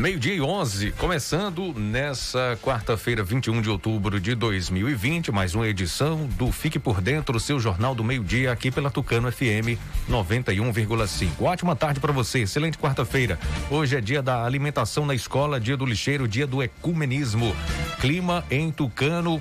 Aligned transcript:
Meio-dia 0.00 0.32
e 0.32 0.40
11, 0.40 0.92
começando 0.92 1.74
nessa 1.74 2.58
quarta-feira, 2.62 3.22
21 3.22 3.60
de 3.60 3.68
outubro 3.68 4.18
de 4.18 4.34
2020, 4.34 5.30
mais 5.30 5.54
uma 5.54 5.68
edição 5.68 6.26
do 6.38 6.50
Fique 6.50 6.78
por 6.78 7.02
Dentro, 7.02 7.38
seu 7.38 7.60
jornal 7.60 7.94
do 7.94 8.02
meio-dia, 8.02 8.50
aqui 8.50 8.70
pela 8.70 8.90
Tucano 8.90 9.30
FM 9.30 9.76
91,5. 10.08 11.42
Ótima 11.42 11.76
tarde 11.76 12.00
para 12.00 12.14
você, 12.14 12.38
excelente 12.38 12.78
quarta-feira. 12.78 13.38
Hoje 13.70 13.94
é 13.94 14.00
dia 14.00 14.22
da 14.22 14.42
alimentação 14.42 15.04
na 15.04 15.14
escola, 15.14 15.60
dia 15.60 15.76
do 15.76 15.84
lixeiro, 15.84 16.26
dia 16.26 16.46
do 16.46 16.62
ecumenismo. 16.62 17.54
Clima 18.00 18.42
em 18.50 18.70
Tucano, 18.70 19.38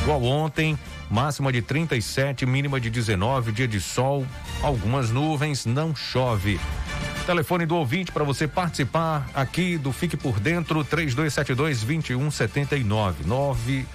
igual 0.00 0.22
ontem, 0.22 0.78
máxima 1.10 1.52
de 1.52 1.60
37, 1.60 2.46
mínima 2.46 2.80
de 2.80 2.88
19, 2.88 3.52
dia 3.52 3.68
de 3.68 3.82
sol, 3.82 4.26
algumas 4.62 5.10
nuvens, 5.10 5.66
não 5.66 5.94
chove. 5.94 6.58
Telefone 7.26 7.64
do 7.64 7.76
ouvinte 7.76 8.12
para 8.12 8.22
você 8.22 8.46
participar 8.46 9.26
aqui 9.34 9.78
do 9.78 9.92
Fique 9.92 10.14
por 10.14 10.38
Dentro, 10.38 10.84
3272 10.84 11.82
2179 11.82 13.86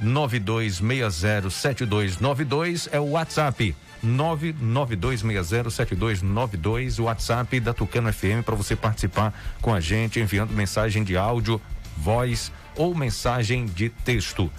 992607292 0.00 2.88
é 2.90 2.98
o 2.98 3.10
WhatsApp. 3.10 3.76
992607292, 4.02 6.98
o 6.98 7.02
WhatsApp 7.02 7.60
da 7.60 7.74
Tucano 7.74 8.10
FM 8.10 8.42
para 8.46 8.54
você 8.54 8.74
participar 8.74 9.34
com 9.60 9.74
a 9.74 9.80
gente 9.80 10.18
enviando 10.18 10.52
mensagem 10.52 11.04
de 11.04 11.18
áudio, 11.18 11.60
voz 11.98 12.50
ou 12.74 12.94
mensagem 12.94 13.66
de 13.66 13.90
texto. 13.90 14.50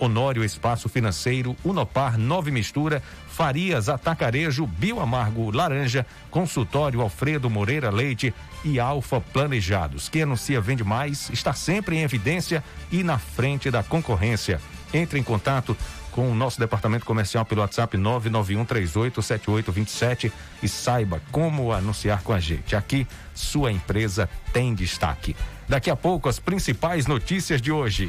Honório 0.02 0.42
Espaço 0.42 0.88
Financeiro, 0.88 1.54
Unopar, 1.64 2.18
Nove 2.18 2.50
Mistura, 2.50 3.00
Farias 3.28 3.88
Atacarejo, 3.88 4.66
Bioamargo 4.66 5.52
Laranja, 5.52 6.04
Consultório 6.28 7.00
Alfredo 7.00 7.48
Moreira 7.48 7.88
Leite 7.88 8.34
e 8.64 8.80
Alfa 8.80 9.20
Planejados. 9.20 10.08
Quem 10.08 10.22
anuncia 10.22 10.60
vende 10.60 10.82
mais, 10.82 11.30
está 11.30 11.52
sempre 11.52 11.94
em 11.96 12.02
evidência 12.02 12.64
e 12.90 13.04
na 13.04 13.16
frente 13.16 13.70
da 13.70 13.84
concorrência. 13.84 14.60
Entre 14.92 15.20
em 15.20 15.22
contato 15.22 15.76
com 16.10 16.28
o 16.30 16.34
nosso 16.34 16.58
departamento 16.58 17.06
comercial 17.06 17.44
pelo 17.44 17.60
WhatsApp 17.60 17.96
991387827 17.96 20.32
e 20.64 20.68
saiba 20.68 21.22
como 21.30 21.72
anunciar 21.72 22.22
com 22.22 22.32
a 22.32 22.40
gente. 22.40 22.74
Aqui, 22.74 23.06
sua 23.32 23.70
empresa 23.70 24.28
tem 24.52 24.74
destaque. 24.74 25.36
Daqui 25.68 25.90
a 25.90 25.96
pouco, 25.96 26.28
as 26.28 26.40
principais 26.40 27.06
notícias 27.06 27.62
de 27.62 27.70
hoje. 27.70 28.08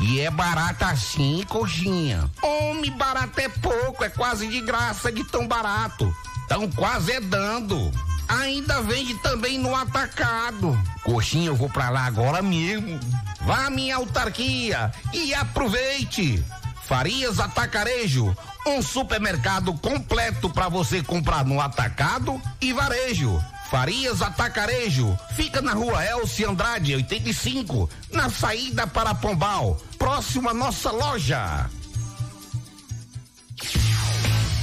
E 0.00 0.20
é 0.20 0.30
barata 0.30 0.86
assim, 0.86 1.44
coxinha. 1.48 2.30
Homem, 2.42 2.90
barato 2.90 3.38
é 3.38 3.48
pouco, 3.48 4.02
é 4.02 4.08
quase 4.08 4.48
de 4.48 4.60
graça 4.60 5.12
de 5.12 5.22
tão 5.24 5.46
barato. 5.46 6.14
Estão 6.42 6.70
quase 6.70 7.12
é 7.12 7.20
dando. 7.20 7.92
Ainda 8.26 8.80
vende 8.80 9.14
também 9.22 9.58
no 9.58 9.74
atacado. 9.74 10.78
Coxinha, 11.02 11.48
eu 11.48 11.56
vou 11.56 11.68
pra 11.68 11.90
lá 11.90 12.06
agora 12.06 12.40
mesmo. 12.40 12.98
Vá 13.42 13.66
à 13.66 13.70
minha 13.70 13.96
autarquia 13.96 14.92
e 15.12 15.34
aproveite. 15.34 16.42
Farias 16.90 17.38
Atacarejo, 17.38 18.36
um 18.66 18.82
supermercado 18.82 19.72
completo 19.74 20.50
para 20.50 20.68
você 20.68 21.02
comprar 21.02 21.44
no 21.44 21.60
atacado 21.60 22.40
e 22.60 22.72
varejo. 22.72 23.40
Farias 23.70 24.20
Atacarejo, 24.20 25.16
fica 25.36 25.62
na 25.62 25.72
rua 25.72 26.04
Elci 26.04 26.44
Andrade, 26.44 26.96
85, 26.96 27.88
na 28.12 28.28
saída 28.28 28.88
para 28.88 29.14
Pombal, 29.14 29.80
próximo 30.00 30.48
à 30.48 30.54
nossa 30.54 30.90
loja. 30.90 31.68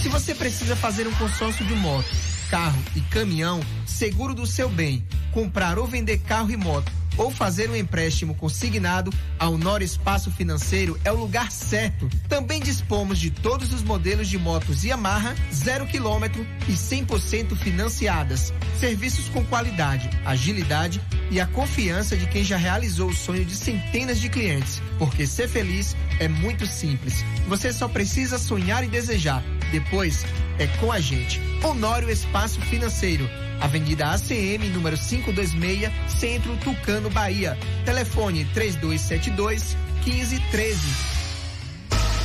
Se 0.01 0.10
você 0.10 0.34
precisa 0.34 0.75
fazer 0.75 1.07
um 1.07 1.13
consórcio 1.13 1.63
de 1.63 1.75
moto, 1.75 2.10
carro 2.50 2.81
e 2.95 3.01
caminhão, 3.01 3.62
seguro 3.86 4.34
do 4.34 4.48
seu 4.48 4.68
bem, 4.68 5.07
comprar 5.31 5.78
ou 5.78 5.86
vender 5.86 6.18
carro 6.18 6.50
e 6.50 6.57
moto, 6.57 6.92
ou 7.18 7.30
fazer 7.31 7.69
um 7.69 7.75
empréstimo 7.75 8.34
consignado, 8.36 9.12
a 9.39 9.48
Honor 9.48 9.81
Espaço 9.81 10.31
Financeiro 10.31 11.00
é 11.04 11.12
o 11.12 11.16
lugar 11.16 11.51
certo. 11.51 12.10
Também 12.28 12.60
dispomos 12.60 13.19
de 13.19 13.30
todos 13.30 13.74
os 13.74 13.83
modelos 13.83 14.28
de 14.28 14.38
motos 14.38 14.83
Yamaha, 14.83 15.36
zero 15.54 15.86
quilômetro 15.86 16.45
e 16.68 16.74
100% 16.74 17.56
financiadas. 17.56 18.54
Serviços 18.80 19.30
com 19.30 19.44
qualidade, 19.45 20.10
agilidade 20.25 21.01
e 21.30 21.40
a 21.40 21.48
confiança 21.48 22.16
de 22.16 22.28
quem 22.28 22.44
já 22.44 22.57
realizou 22.57 23.10
o 23.10 23.16
sonho 23.16 23.45
de 23.45 23.56
centenas 23.56 24.19
de 24.19 24.30
clientes. 24.30 24.81
Porque 24.97 25.27
ser 25.27 25.47
feliz 25.47 25.95
é 26.19 26.27
muito 26.27 26.65
simples. 26.65 27.23
Você 27.47 27.71
só 27.71 27.88
precisa 27.88 28.38
sonhar 28.38 28.83
e 28.83 28.88
desejar. 28.88 29.44
Depois 29.71 30.25
é 30.59 30.67
com 30.79 30.91
a 30.91 30.99
gente. 30.99 31.41
Honório 31.63 32.09
Espaço 32.09 32.59
Financeiro 32.61 33.29
Avenida 33.59 34.11
ACM, 34.11 34.69
número 34.69 34.97
526, 34.97 35.91
Centro 36.07 36.55
Tucano, 36.57 37.09
Bahia. 37.09 37.57
Telefone 37.85 38.45
3272 38.53 39.75
1513. 40.05 41.17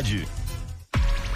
cidade. 0.00 0.26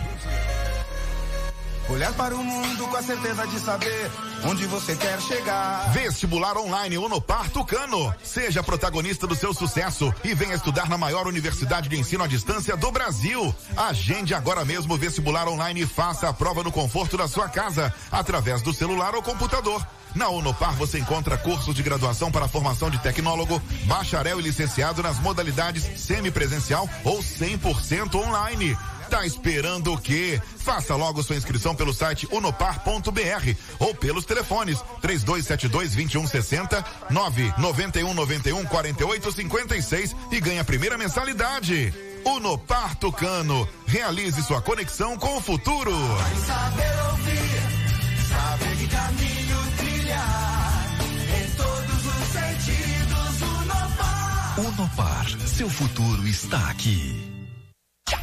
Olhar 1.87 2.11
para 2.13 2.35
o 2.35 2.43
mundo 2.43 2.87
com 2.87 2.97
a 2.97 3.01
certeza 3.01 3.45
de 3.45 3.59
saber 3.59 4.11
onde 4.43 4.65
você 4.65 4.95
quer 4.95 5.21
chegar. 5.21 5.91
Vestibular 5.91 6.57
online 6.57 6.97
Unopar 6.97 7.47
Tucano. 7.51 8.13
Seja 8.23 8.63
protagonista 8.63 9.27
do 9.27 9.35
seu 9.35 9.53
sucesso 9.53 10.11
e 10.23 10.33
venha 10.33 10.55
estudar 10.55 10.89
na 10.89 10.97
maior 10.97 11.27
universidade 11.27 11.87
de 11.87 11.97
ensino 11.97 12.23
à 12.23 12.27
distância 12.27 12.75
do 12.75 12.91
Brasil. 12.91 13.53
Agende 13.77 14.33
agora 14.33 14.65
mesmo 14.65 14.95
o 14.95 14.97
vestibular 14.97 15.47
online 15.47 15.81
e 15.81 15.85
faça 15.85 16.27
a 16.27 16.33
prova 16.33 16.63
no 16.63 16.71
conforto 16.71 17.17
da 17.17 17.27
sua 17.27 17.47
casa, 17.47 17.93
através 18.11 18.63
do 18.63 18.73
celular 18.73 19.13
ou 19.13 19.21
computador. 19.21 19.85
Na 20.15 20.29
Unopar 20.29 20.73
você 20.75 20.97
encontra 20.97 21.37
cursos 21.37 21.75
de 21.75 21.83
graduação 21.83 22.31
para 22.31 22.47
formação 22.47 22.89
de 22.89 22.97
tecnólogo, 22.99 23.61
bacharel 23.83 24.39
e 24.39 24.43
licenciado 24.43 25.03
nas 25.03 25.19
modalidades 25.19 25.83
semipresencial 25.99 26.89
ou 27.03 27.19
100% 27.19 28.15
online. 28.15 28.77
Tá 29.09 29.25
esperando 29.25 29.93
o 29.93 29.97
quê? 29.97 30.41
Faça 30.57 30.95
logo 30.95 31.21
sua 31.21 31.35
inscrição 31.35 31.75
pelo 31.75 31.93
site 31.93 32.27
unopar.br 32.31 33.55
ou 33.77 33.93
pelos 33.93 34.25
telefones 34.25 34.79
3272 35.01 35.93
2160 35.93 36.83
991 37.11 38.13
91 38.13 38.65
48 38.65 39.31
56 39.31 40.15
e 40.31 40.39
ganhe 40.39 40.59
a 40.59 40.65
primeira 40.65 40.97
mensalidade. 40.97 41.93
Unopar 42.25 42.95
Tucano. 42.95 43.67
Realize 43.85 44.41
sua 44.41 44.61
conexão 44.61 45.17
com 45.17 45.37
o 45.37 45.41
futuro. 45.41 45.91
Saber 46.47 47.03
ouvir, 47.11 48.27
saber 48.27 48.75
de 48.77 48.87
caminho 48.87 49.45
Unopar. 54.57 55.25
Seu 55.45 55.69
futuro 55.69 56.27
está 56.27 56.69
aqui. 56.69 57.35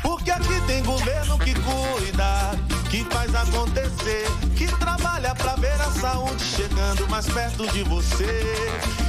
Porque 0.02 0.30
aqui 0.30 0.60
tem 0.66 0.82
governo 0.82 1.38
que 1.38 1.54
cuida, 1.54 2.52
que 2.90 3.04
faz 3.04 3.34
acontecer, 3.34 4.26
que 4.56 4.66
trabalha 4.78 5.34
pra 5.34 5.56
ver 5.56 5.80
a 5.80 5.90
saúde 5.90 6.42
chegando 6.44 7.08
mais 7.08 7.26
perto 7.26 7.66
de 7.68 7.82
você, 7.84 8.42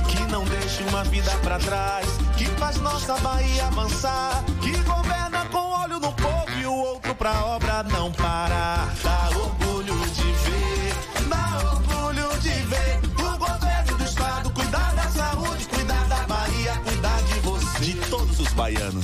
que 0.10 0.32
não 0.32 0.44
deixa 0.46 0.84
uma 0.84 1.03
vida 1.06 1.32
pra 1.44 1.60
trás, 1.60 2.08
que 2.38 2.46
faz 2.58 2.77
nossa 2.77 3.15
Bahia 3.18 3.68
avançar, 3.68 4.44
que 4.62 4.72
governa 4.84 5.46
com 5.51 5.82
olho 5.84 6.00
no 6.00 6.12
povo 6.13 6.60
e 6.60 6.65
o 6.65 6.74
outro 6.74 7.15
pra 7.15 7.46
obra 7.46 7.84
não 7.84 8.12
parar. 8.12 8.94
Dá 9.03 9.23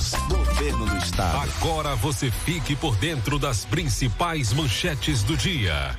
baianos, 0.00 0.12
governo 0.28 0.86
do 0.86 0.96
estado. 0.96 1.50
Agora 1.58 1.94
você 1.94 2.30
fique 2.30 2.74
por 2.74 2.96
dentro 2.96 3.38
das 3.38 3.64
principais 3.64 4.52
manchetes 4.52 5.22
do 5.22 5.36
dia. 5.36 5.96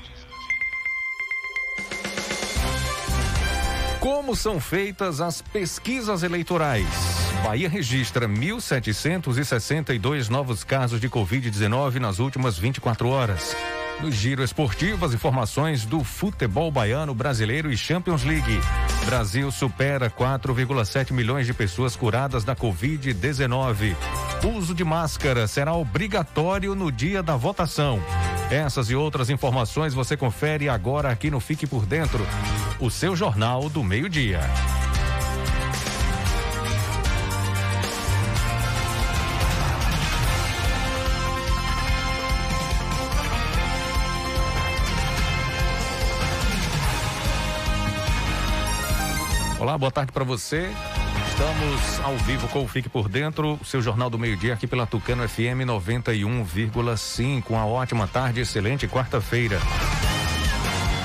Como 3.99 4.35
são 4.35 4.59
feitas 4.59 5.21
as 5.21 5.41
pesquisas 5.41 6.23
eleitorais? 6.23 6.87
Bahia 7.43 7.69
registra 7.69 8.27
1.762 8.27 10.29
novos 10.29 10.63
casos 10.63 10.99
de 10.99 11.09
Covid-19 11.09 11.99
nas 11.99 12.19
últimas 12.19 12.57
24 12.57 13.09
horas. 13.09 13.55
No 14.01 14.11
giro 14.11 14.43
esportivo, 14.43 15.05
as 15.05 15.13
informações 15.13 15.85
do 15.85 16.03
futebol 16.03 16.71
baiano, 16.71 17.13
brasileiro 17.13 17.71
e 17.71 17.77
Champions 17.77 18.23
League. 18.23 18.59
Brasil 19.05 19.51
supera 19.51 20.09
4,7 20.09 21.11
milhões 21.13 21.45
de 21.45 21.53
pessoas 21.53 21.95
curadas 21.95 22.43
da 22.43 22.55
Covid-19. 22.55 23.95
Uso 24.57 24.73
de 24.73 24.83
máscara 24.83 25.45
será 25.45 25.75
obrigatório 25.75 26.73
no 26.73 26.91
dia 26.91 27.21
da 27.21 27.35
votação. 27.35 28.01
Essas 28.49 28.89
e 28.89 28.95
outras 28.95 29.29
informações 29.29 29.93
você 29.93 30.17
confere 30.17 30.67
agora 30.67 31.11
aqui 31.11 31.29
no 31.29 31.39
Fique 31.39 31.67
por 31.67 31.85
Dentro, 31.85 32.25
o 32.79 32.89
seu 32.89 33.15
jornal 33.15 33.69
do 33.69 33.83
meio-dia. 33.83 34.41
Olá, 49.71 49.77
boa 49.77 49.91
tarde 49.91 50.11
para 50.11 50.25
você. 50.25 50.69
Estamos 51.29 51.99
ao 52.01 52.17
vivo 52.17 52.45
com 52.49 52.61
o 52.61 52.67
Fique 52.67 52.89
por 52.89 53.07
Dentro, 53.07 53.57
seu 53.63 53.81
Jornal 53.81 54.09
do 54.09 54.19
Meio-Dia 54.19 54.53
aqui 54.53 54.67
pela 54.67 54.85
Tucano 54.85 55.25
FM 55.25 55.63
91,5. 55.65 57.49
Uma 57.49 57.65
ótima 57.65 58.05
tarde, 58.05 58.41
excelente 58.41 58.85
quarta-feira. 58.85 59.57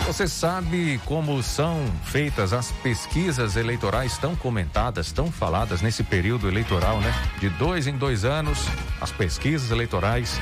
Você 0.05 0.27
sabe 0.27 1.01
como 1.05 1.41
são 1.45 1.81
feitas 2.07 2.53
as 2.53 2.73
pesquisas 2.73 3.55
eleitorais 3.55 4.19
tão 4.19 4.35
comentadas, 4.35 5.13
tão 5.13 5.31
faladas 5.31 5.81
nesse 5.81 6.03
período 6.03 6.49
eleitoral, 6.49 7.01
né? 7.01 7.15
De 7.39 7.49
dois 7.51 7.87
em 7.87 7.97
dois 7.97 8.25
anos, 8.25 8.67
as 9.01 9.13
pesquisas 9.13 9.71
eleitorais 9.71 10.41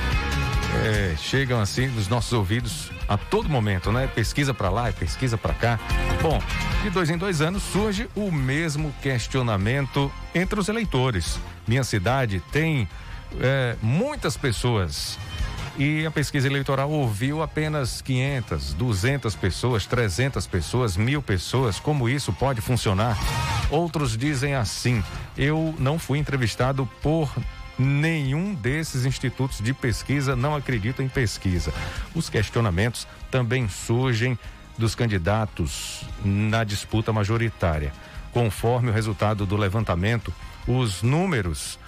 é, 0.83 1.15
chegam 1.17 1.59
assim 1.59 1.87
nos 1.87 2.07
nossos 2.07 2.33
ouvidos 2.33 2.91
a 3.07 3.17
todo 3.17 3.49
momento, 3.49 3.91
né? 3.91 4.07
Pesquisa 4.07 4.53
para 4.53 4.69
lá 4.69 4.91
pesquisa 4.91 5.37
para 5.37 5.53
cá. 5.53 5.79
Bom, 6.21 6.41
de 6.83 6.89
dois 6.89 7.09
em 7.09 7.17
dois 7.17 7.41
anos 7.41 7.63
surge 7.63 8.09
o 8.15 8.31
mesmo 8.31 8.93
questionamento 9.01 10.11
entre 10.33 10.59
os 10.59 10.67
eleitores. 10.67 11.39
Minha 11.67 11.83
cidade 11.83 12.41
tem 12.51 12.87
é, 13.39 13.75
muitas 13.81 14.37
pessoas 14.37 15.17
e 15.77 16.05
a 16.05 16.11
pesquisa 16.11 16.47
eleitoral 16.47 16.89
ouviu 16.89 17.41
apenas 17.41 18.01
500, 18.01 18.73
200 18.73 19.35
pessoas, 19.35 19.85
300 19.85 20.47
pessoas, 20.47 20.95
mil 20.95 21.21
pessoas. 21.21 21.79
Como 21.79 22.07
isso 22.07 22.31
pode 22.31 22.61
funcionar? 22.61 23.17
Outros 23.69 24.17
dizem 24.17 24.55
assim: 24.55 25.03
eu 25.37 25.75
não 25.77 25.99
fui 25.99 26.17
entrevistado 26.17 26.87
por 27.01 27.29
nenhum 27.77 28.53
desses 28.53 29.05
institutos 29.05 29.59
de 29.59 29.73
pesquisa 29.73 30.35
não 30.35 30.55
acredita 30.55 31.03
em 31.03 31.09
pesquisa. 31.09 31.73
Os 32.13 32.29
questionamentos 32.29 33.07
também 33.29 33.67
surgem 33.67 34.37
dos 34.77 34.95
candidatos 34.95 36.03
na 36.23 36.63
disputa 36.63 37.13
majoritária. 37.13 37.93
Conforme 38.31 38.89
o 38.89 38.93
resultado 38.93 39.45
do 39.45 39.55
levantamento, 39.55 40.33
os 40.67 41.01
números 41.01 41.79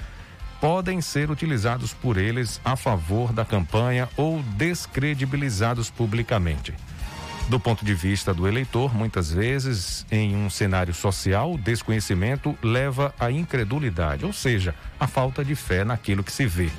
podem 0.59 1.01
ser 1.01 1.29
utilizados 1.29 1.93
por 1.93 2.17
eles 2.17 2.59
a 2.63 2.75
favor 2.75 3.31
da 3.31 3.45
campanha 3.45 4.09
ou 4.15 4.41
descredibilizados 4.41 5.89
publicamente. 5.89 6.73
Do 7.49 7.61
ponto 7.61 7.85
de 7.85 7.93
vista 7.93 8.33
do 8.33 8.45
eleitor, 8.45 8.93
muitas 8.93 9.31
vezes, 9.31 10.05
em 10.11 10.35
um 10.35 10.49
cenário 10.49 10.93
social, 10.93 11.53
o 11.53 11.57
desconhecimento 11.57 12.57
leva 12.61 13.15
à 13.17 13.31
incredulidade, 13.31 14.25
ou 14.25 14.33
seja, 14.33 14.75
a 14.99 15.07
falta 15.07 15.45
de 15.45 15.55
fé 15.55 15.85
naquilo 15.85 16.25
que 16.25 16.31
se 16.31 16.45
vê. 16.45 16.69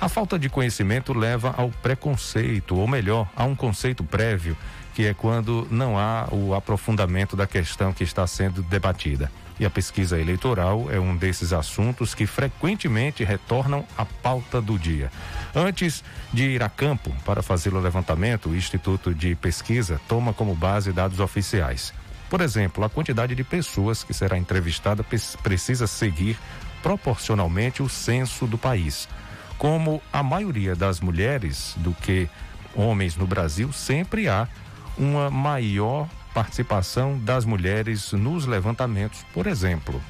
A 0.00 0.08
falta 0.08 0.38
de 0.38 0.48
conhecimento 0.48 1.12
leva 1.12 1.52
ao 1.54 1.68
preconceito, 1.68 2.74
ou 2.74 2.88
melhor, 2.88 3.28
a 3.36 3.44
um 3.44 3.54
conceito 3.54 4.02
prévio, 4.02 4.56
que 4.94 5.06
é 5.06 5.14
quando 5.14 5.66
não 5.70 5.98
há 5.98 6.28
o 6.30 6.54
aprofundamento 6.54 7.36
da 7.36 7.46
questão 7.46 7.92
que 7.92 8.04
está 8.04 8.26
sendo 8.26 8.62
debatida. 8.62 9.30
E 9.58 9.64
a 9.64 9.70
pesquisa 9.70 10.18
eleitoral 10.18 10.90
é 10.90 10.98
um 10.98 11.16
desses 11.16 11.52
assuntos 11.52 12.14
que 12.14 12.26
frequentemente 12.26 13.22
retornam 13.22 13.84
à 13.96 14.04
pauta 14.04 14.60
do 14.60 14.78
dia. 14.78 15.10
Antes 15.54 16.02
de 16.32 16.44
ir 16.44 16.62
a 16.62 16.68
campo 16.68 17.12
para 17.24 17.42
fazer 17.42 17.72
o 17.72 17.80
levantamento, 17.80 18.48
o 18.48 18.56
Instituto 18.56 19.14
de 19.14 19.34
Pesquisa 19.36 20.00
toma 20.08 20.32
como 20.32 20.54
base 20.54 20.92
dados 20.92 21.20
oficiais. 21.20 21.92
Por 22.28 22.40
exemplo, 22.40 22.82
a 22.84 22.90
quantidade 22.90 23.34
de 23.34 23.44
pessoas 23.44 24.02
que 24.02 24.12
será 24.12 24.36
entrevistada 24.36 25.04
precisa 25.42 25.86
seguir 25.86 26.36
proporcionalmente 26.82 27.82
o 27.82 27.88
censo 27.88 28.46
do 28.46 28.58
país. 28.58 29.08
Como 29.56 30.02
a 30.12 30.22
maioria 30.22 30.74
das 30.74 31.00
mulheres 31.00 31.74
do 31.76 31.92
que 31.92 32.28
homens 32.74 33.14
no 33.14 33.26
Brasil, 33.26 33.72
sempre 33.72 34.28
há 34.28 34.48
uma 34.96 35.30
maior 35.30 36.08
participação 36.32 37.18
das 37.18 37.44
mulheres 37.44 38.12
nos 38.12 38.46
levantamentos, 38.46 39.24
por 39.32 39.46
exemplo. 39.46 40.00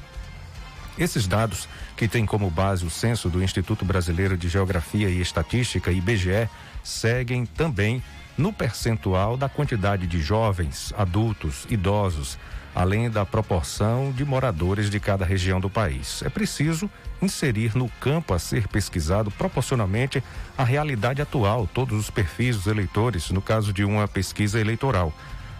Esses 0.97 1.27
dados, 1.27 1.67
que 1.95 2.07
têm 2.07 2.25
como 2.25 2.49
base 2.49 2.85
o 2.85 2.89
censo 2.89 3.29
do 3.29 3.43
Instituto 3.43 3.83
Brasileiro 3.83 4.37
de 4.37 4.47
Geografia 4.47 5.09
e 5.09 5.19
Estatística, 5.19 5.91
IBGE, 5.91 6.49
seguem 6.83 7.45
também 7.45 8.01
no 8.37 8.51
percentual 8.53 9.35
da 9.37 9.49
quantidade 9.49 10.07
de 10.07 10.21
jovens, 10.21 10.93
adultos, 10.97 11.65
idosos, 11.69 12.37
além 12.75 13.09
da 13.09 13.25
proporção 13.25 14.11
de 14.11 14.25
moradores 14.25 14.89
de 14.89 14.99
cada 14.99 15.23
região 15.23 15.61
do 15.61 15.69
país. 15.69 16.21
É 16.23 16.29
preciso 16.29 16.89
inserir 17.21 17.73
no 17.75 17.87
campo 18.01 18.33
a 18.33 18.39
ser 18.39 18.67
pesquisado 18.67 19.31
proporcionalmente 19.31 20.21
à 20.57 20.63
realidade 20.65 21.21
atual 21.21 21.69
todos 21.73 21.97
os 21.97 22.09
perfis 22.09 22.57
dos 22.57 22.67
eleitores, 22.67 23.31
no 23.31 23.41
caso 23.41 23.71
de 23.71 23.85
uma 23.85 24.09
pesquisa 24.09 24.59
eleitoral. 24.59 25.13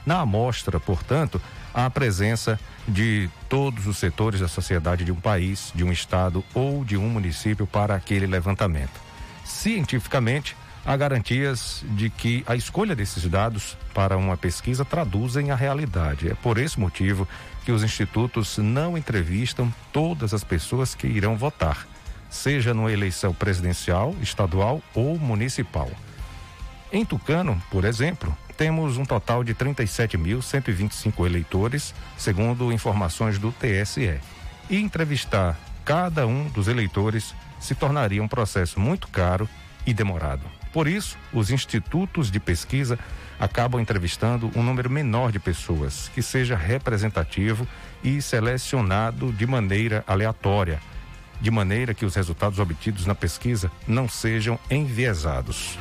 Na 0.06 0.20
amostra, 0.20 0.78
portanto, 0.78 1.42
há 1.74 1.86
a 1.86 1.90
presença 1.90 2.60
de 2.86 3.30
todos 3.48 3.88
os 3.88 3.98
setores 3.98 4.42
da 4.42 4.48
sociedade 4.50 5.06
de 5.06 5.12
um 5.12 5.16
país, 5.16 5.72
de 5.74 5.86
um 5.86 5.92
estado 5.94 6.44
ou 6.54 6.84
de 6.84 6.98
um 6.98 7.10
município 7.10 7.66
para 7.66 7.96
aquele 7.96 8.28
levantamento. 8.28 9.00
Cientificamente, 9.46 10.56
há 10.86 10.96
garantias 10.96 11.84
de 11.90 12.10
que 12.10 12.44
a 12.46 12.56
escolha 12.56 12.96
desses 12.96 13.28
dados 13.28 13.76
para 13.94 14.18
uma 14.18 14.38
pesquisa 14.38 14.86
traduzem 14.86 15.52
a 15.52 15.56
realidade. 15.56 16.30
É 16.30 16.36
por 16.36 16.58
esse 16.58 16.80
motivo 16.80 17.28
que 17.66 17.72
os 17.72 17.84
institutos 17.84 18.58
não 18.58 18.98
entrevistam 18.98 19.74
todas 19.92 20.34
as 20.34 20.44
pessoas 20.44 20.94
que 20.94 21.08
irão 21.08 21.36
votar, 21.36 21.88
seja 22.30 22.74
numa 22.74 22.92
eleição 22.92 23.34
presidencial, 23.34 24.16
estadual 24.22 24.82
ou 24.94 25.18
municipal. 25.18 25.90
Em 26.92 27.04
Tucano, 27.04 27.62
por 27.72 27.84
exemplo, 27.84 28.38
temos 28.56 28.98
um 28.98 29.04
total 29.04 29.44
de 29.44 29.54
37.125 29.56 31.26
eleitores, 31.26 31.94
segundo 32.18 32.72
informações 32.72 33.40
do 33.40 33.52
TSE. 33.52 34.20
E 34.70 34.78
entrevistar 34.78 35.60
cada 35.84 36.26
um 36.26 36.48
dos 36.50 36.68
eleitores 36.68 37.36
se 37.60 37.76
tornaria 37.76 38.22
um 38.22 38.28
processo 38.28 38.80
muito 38.80 39.08
caro 39.08 39.50
e 39.86 39.94
demorado. 39.94 40.44
Por 40.76 40.90
isso, 40.90 41.18
os 41.32 41.52
institutos 41.52 42.30
de 42.30 42.38
pesquisa 42.38 43.00
acabam 43.40 43.80
entrevistando 43.80 44.52
um 44.54 44.62
número 44.62 44.90
menor 44.90 45.32
de 45.32 45.40
pessoas, 45.40 46.12
que 46.14 46.22
seja 46.22 46.58
representativo 46.58 47.66
e 48.04 48.22
selecionado 48.22 49.32
de 49.32 49.48
maneira 49.48 50.04
aleatória, 50.06 50.82
de 51.40 51.50
maneira 51.50 51.94
que 51.94 52.04
os 52.04 52.14
resultados 52.14 52.60
obtidos 52.60 53.06
na 53.06 53.16
pesquisa 53.16 53.72
não 53.88 54.10
sejam 54.10 54.60
enviesados. 54.70 55.80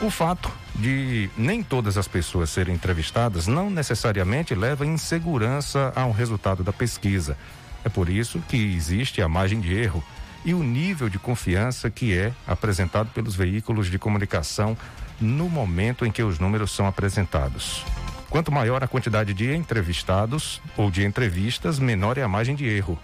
O 0.00 0.08
fato 0.08 0.50
de 0.76 1.28
nem 1.36 1.62
todas 1.62 1.98
as 1.98 2.08
pessoas 2.08 2.48
serem 2.48 2.74
entrevistadas 2.74 3.46
não 3.46 3.68
necessariamente 3.68 4.54
leva 4.54 4.86
insegurança 4.86 5.92
ao 5.94 6.10
resultado 6.10 6.64
da 6.64 6.72
pesquisa. 6.72 7.36
É 7.84 7.90
por 7.90 8.08
isso 8.08 8.42
que 8.48 8.56
existe 8.56 9.20
a 9.20 9.28
margem 9.28 9.60
de 9.60 9.74
erro 9.74 10.02
e 10.44 10.54
o 10.54 10.62
nível 10.62 11.08
de 11.08 11.18
confiança 11.18 11.90
que 11.90 12.16
é 12.16 12.32
apresentado 12.46 13.10
pelos 13.10 13.34
veículos 13.34 13.90
de 13.90 13.98
comunicação 13.98 14.76
no 15.20 15.48
momento 15.48 16.04
em 16.04 16.10
que 16.10 16.22
os 16.22 16.38
números 16.38 16.72
são 16.72 16.86
apresentados. 16.86 17.84
Quanto 18.28 18.50
maior 18.50 18.82
a 18.82 18.88
quantidade 18.88 19.34
de 19.34 19.54
entrevistados 19.54 20.60
ou 20.76 20.90
de 20.90 21.04
entrevistas, 21.04 21.78
menor 21.78 22.18
é 22.18 22.22
a 22.22 22.28
margem 22.28 22.54
de 22.54 22.66
erro. 22.66 22.98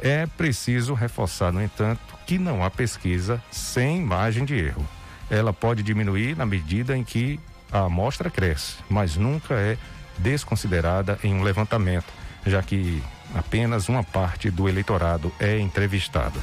É 0.00 0.26
preciso 0.26 0.94
reforçar, 0.94 1.52
no 1.52 1.62
entanto, 1.62 2.00
que 2.26 2.38
não 2.38 2.64
há 2.64 2.70
pesquisa 2.70 3.42
sem 3.50 4.02
margem 4.02 4.44
de 4.44 4.54
erro 4.54 4.86
ela 5.32 5.52
pode 5.52 5.82
diminuir 5.82 6.36
na 6.36 6.44
medida 6.44 6.94
em 6.94 7.02
que 7.02 7.40
a 7.72 7.86
amostra 7.86 8.30
cresce, 8.30 8.76
mas 8.88 9.16
nunca 9.16 9.54
é 9.54 9.78
desconsiderada 10.18 11.18
em 11.24 11.32
um 11.32 11.42
levantamento, 11.42 12.12
já 12.44 12.62
que 12.62 13.02
apenas 13.34 13.88
uma 13.88 14.02
parte 14.02 14.50
do 14.50 14.68
eleitorado 14.68 15.32
é 15.38 15.58
entrevistada. 15.58 16.38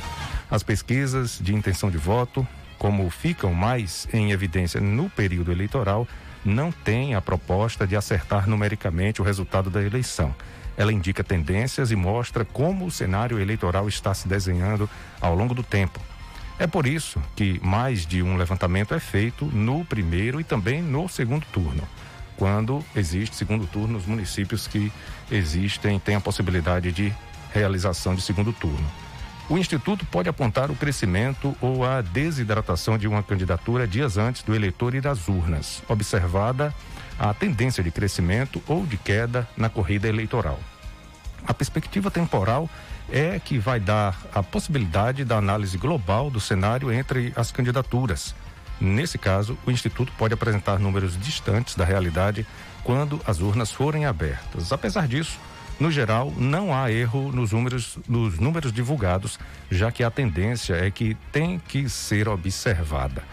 As 0.50 0.64
pesquisas 0.64 1.40
de 1.42 1.54
intenção 1.54 1.90
de 1.90 1.98
voto, 1.98 2.48
como 2.78 3.10
ficam 3.10 3.54
mais 3.54 4.08
em 4.14 4.32
evidência 4.32 4.82
no 4.82 5.10
período 5.10 5.52
eleitoral, 5.52 6.08
não 6.44 6.72
têm 6.72 7.16
a 7.16 7.22
proposta 7.22 7.86
de 7.86 7.96
acertar 7.96 8.50
numericamente 8.50 9.22
o 9.22 9.26
resultado 9.26 9.70
da 9.70 9.84
eleição. 9.84 10.34
Ela 10.78 10.94
indica 10.94 11.24
tendências 11.24 11.92
e 11.92 11.96
mostra 11.96 12.46
como 12.46 12.86
o 12.86 12.92
cenário 12.92 13.40
eleitoral 13.40 13.88
está 13.88 14.14
se 14.14 14.28
desenhando 14.28 14.90
ao 15.20 15.36
longo 15.36 15.54
do 15.54 15.62
tempo, 15.62 16.00
é 16.60 16.68
por 16.68 16.86
isso 16.86 17.22
que 17.38 17.58
mais 17.64 18.06
de 18.06 18.22
um 18.22 18.36
levantamento 18.36 18.94
é 18.94 19.00
feito 19.00 19.46
no 19.46 19.86
primeiro 19.86 20.42
e 20.42 20.44
também 20.44 20.82
no 20.82 21.08
segundo 21.08 21.46
turno. 21.54 21.88
Quando 22.40 22.82
existe 22.96 23.36
segundo 23.36 23.68
turno 23.68 23.96
nos 23.96 24.06
municípios 24.06 24.66
que 24.66 24.90
existem, 25.30 26.00
tem 26.00 26.16
a 26.16 26.22
possibilidade 26.22 26.90
de 26.94 27.14
realização 27.54 28.16
de 28.16 28.22
segundo 28.22 28.54
turno. 28.54 28.90
O 29.50 29.58
Instituto 29.58 30.06
pode 30.06 30.30
apontar 30.30 30.72
o 30.72 30.76
crescimento 30.76 31.54
ou 31.60 31.84
a 31.84 32.02
desidratação 32.02 32.98
de 32.98 33.10
uma 33.10 33.22
candidatura 33.22 33.86
dias 33.86 34.18
antes 34.18 34.42
do 34.42 34.56
eleitor 34.56 34.96
ir 34.96 35.06
às 35.06 35.28
urnas, 35.28 35.84
observada 35.90 36.74
a 37.20 37.34
tendência 37.34 37.84
de 37.84 37.92
crescimento 37.92 38.64
ou 38.68 38.86
de 38.86 38.96
queda 38.96 39.46
na 39.58 39.68
corrida 39.68 40.08
eleitoral. 40.08 40.58
A 41.46 41.54
perspectiva 41.54 42.10
temporal 42.10 42.70
é 43.12 43.38
que 43.38 43.58
vai 43.58 43.82
dar 43.82 44.18
a 44.34 44.42
possibilidade 44.42 45.26
da 45.26 45.36
análise 45.36 45.78
global 45.78 46.30
do 46.30 46.40
cenário 46.40 46.90
entre 46.90 47.34
as 47.36 47.52
candidaturas. 47.52 48.34
Nesse 48.80 49.18
caso, 49.18 49.58
o 49.66 49.72
Instituto 49.72 50.12
pode 50.18 50.34
apresentar 50.34 50.80
números 50.80 51.20
distantes 51.20 51.76
da 51.76 51.84
realidade 51.84 52.46
quando 52.84 53.20
as 53.26 53.40
urnas 53.40 53.72
forem 53.72 54.06
abertas. 54.06 54.72
Apesar 54.72 55.08
disso, 55.08 55.38
No 55.80 55.90
geral, 55.90 56.34
não 56.36 56.76
há 56.76 56.92
erro 56.92 57.32
nos 57.32 57.54
números, 57.54 57.98
nos 58.06 58.38
números 58.38 58.74
divulgados, 58.74 59.40
já 59.72 59.90
que 59.90 60.04
a 60.04 60.12
tendência 60.12 60.74
é 60.74 60.92
que 60.92 61.16
tem 61.32 61.58
que 61.58 61.88
ser 61.88 62.28
observada. 62.28 63.24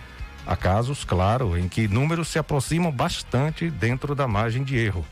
Há 0.47 0.55
casos, 0.55 1.05
claro, 1.05 1.59
em 1.59 1.69
que 1.69 1.89
números 1.89 2.29
se 2.29 2.39
aproximam 2.39 2.93
bastante 2.93 3.69
dentro 3.69 4.15
da 4.15 4.29
margem 4.29 4.63
de 4.63 4.77
erro. 4.77 5.05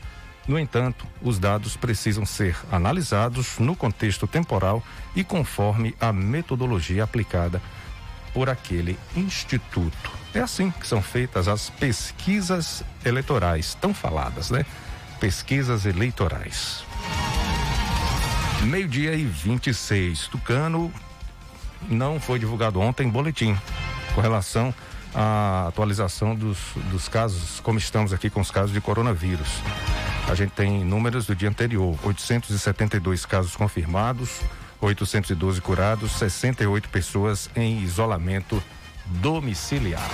No 0.47 0.57
entanto, 0.57 1.05
os 1.21 1.37
dados 1.37 1.75
precisam 1.75 2.25
ser 2.25 2.55
analisados 2.71 3.59
no 3.59 3.75
contexto 3.75 4.25
temporal 4.27 4.81
e 5.13 5.21
conforme 5.21 5.93
a 5.99 6.13
metodologia 6.13 7.03
aplicada 7.03 7.61
por 8.33 8.49
aquele 8.49 8.97
instituto. 9.13 10.24
É 10.35 10.41
assim 10.41 10.69
que 10.69 10.85
são 10.85 11.01
feitas 11.01 11.47
as 11.47 11.69
pesquisas 11.69 12.83
eleitorais, 13.05 13.73
tão 13.73 13.93
faladas, 13.93 14.49
né? 14.49 14.65
Pesquisas 15.17 15.85
eleitorais. 15.85 16.83
Meio-dia 18.63 19.15
e 19.15 19.23
26. 19.23 20.27
Tucano 20.27 20.91
não 21.87 22.19
foi 22.19 22.37
divulgado 22.37 22.81
ontem 22.81 23.07
boletim 23.07 23.57
com 24.13 24.19
relação 24.19 24.75
à 25.13 25.67
atualização 25.69 26.35
dos, 26.35 26.57
dos 26.91 27.07
casos, 27.07 27.61
como 27.61 27.79
estamos 27.79 28.11
aqui 28.11 28.29
com 28.29 28.41
os 28.41 28.51
casos 28.51 28.73
de 28.73 28.81
coronavírus. 28.81 29.47
A 30.27 30.35
gente 30.35 30.51
tem 30.51 30.83
números 30.83 31.25
do 31.25 31.33
dia 31.33 31.47
anterior: 31.47 31.97
872 32.03 33.25
casos 33.25 33.55
confirmados, 33.55 34.41
812 34.81 35.61
curados, 35.61 36.11
68 36.11 36.89
pessoas 36.89 37.49
em 37.55 37.79
isolamento 37.81 38.61
domiciliar. 39.21 40.09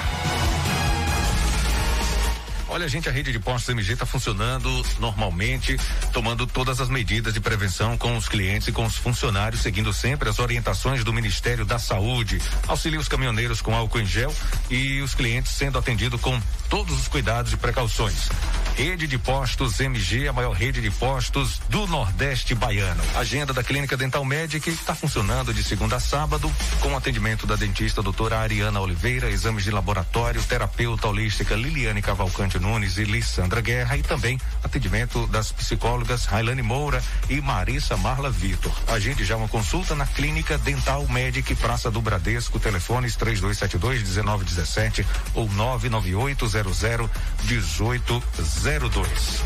Olha, 2.73 2.87
gente, 2.87 3.09
a 3.09 3.11
rede 3.11 3.33
de 3.33 3.39
postos 3.39 3.67
MG 3.67 3.91
está 3.91 4.05
funcionando 4.05 4.69
normalmente, 4.97 5.77
tomando 6.13 6.47
todas 6.47 6.79
as 6.79 6.87
medidas 6.87 7.33
de 7.33 7.41
prevenção 7.41 7.97
com 7.97 8.15
os 8.15 8.29
clientes 8.29 8.69
e 8.69 8.71
com 8.71 8.85
os 8.85 8.95
funcionários, 8.95 9.61
seguindo 9.61 9.91
sempre 9.91 10.29
as 10.29 10.39
orientações 10.39 11.03
do 11.03 11.11
Ministério 11.11 11.65
da 11.65 11.77
Saúde. 11.77 12.41
Auxilia 12.69 12.97
os 12.97 13.09
caminhoneiros 13.09 13.61
com 13.61 13.75
álcool 13.75 13.99
em 13.99 14.05
gel 14.05 14.33
e 14.69 15.01
os 15.01 15.13
clientes 15.13 15.51
sendo 15.51 15.77
atendidos 15.77 16.21
com 16.21 16.41
todos 16.69 16.97
os 16.97 17.09
cuidados 17.09 17.51
e 17.51 17.57
precauções. 17.57 18.29
Rede 18.77 19.05
de 19.05 19.17
Postos 19.17 19.77
MG, 19.81 20.29
a 20.29 20.33
maior 20.33 20.53
rede 20.53 20.79
de 20.79 20.89
postos 20.89 21.59
do 21.67 21.85
Nordeste 21.87 22.55
baiano. 22.55 23.03
Agenda 23.15 23.51
da 23.51 23.61
Clínica 23.61 23.97
Dental 23.97 24.23
Medic 24.23 24.69
está 24.69 24.95
funcionando 24.95 25.53
de 25.53 25.61
segunda 25.61 25.97
a 25.97 25.99
sábado, 25.99 26.49
com 26.79 26.95
atendimento 26.95 27.45
da 27.45 27.57
dentista 27.57 28.01
doutora 28.01 28.39
Ariana 28.39 28.79
Oliveira, 28.79 29.29
exames 29.29 29.65
de 29.65 29.71
laboratório, 29.71 30.41
terapeuta 30.43 31.09
holística 31.09 31.53
Liliane 31.53 32.01
Cavalcante 32.01 32.60
Nunes 32.61 32.97
e 32.97 33.03
Lissandra 33.03 33.59
Guerra 33.59 33.97
e 33.97 34.03
também 34.03 34.39
atendimento 34.63 35.27
das 35.27 35.51
psicólogas 35.51 36.25
Railane 36.25 36.61
Moura 36.61 37.03
e 37.29 37.41
Marissa 37.41 37.97
Marla 37.97 38.29
Vitor. 38.29 38.71
Agende 38.87 39.25
já 39.25 39.35
uma 39.35 39.47
consulta 39.47 39.95
na 39.95 40.05
Clínica 40.05 40.57
Dental 40.59 41.05
Medic 41.07 41.55
Praça 41.55 41.91
do 41.91 42.01
Bradesco, 42.01 42.59
telefones 42.59 43.15
3272 43.15 44.03
1917 44.03 45.05
ou 45.33 45.49
99800 45.49 47.09
1802. 47.43 49.41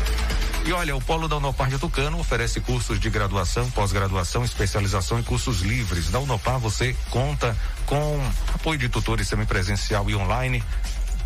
E 0.66 0.72
olha, 0.72 0.96
o 0.96 1.00
Polo 1.00 1.28
da 1.28 1.36
Unopar 1.36 1.68
de 1.68 1.78
Tucano 1.78 2.18
oferece 2.18 2.60
cursos 2.60 2.98
de 2.98 3.08
graduação, 3.08 3.70
pós-graduação, 3.70 4.44
especialização 4.44 5.20
e 5.20 5.22
cursos 5.22 5.60
livres. 5.60 6.10
Na 6.10 6.18
Unopar 6.18 6.58
você 6.58 6.94
conta 7.08 7.56
com 7.86 8.20
apoio 8.52 8.76
de 8.76 8.88
tutores 8.88 9.28
semipresencial 9.28 10.10
e 10.10 10.16
online 10.16 10.60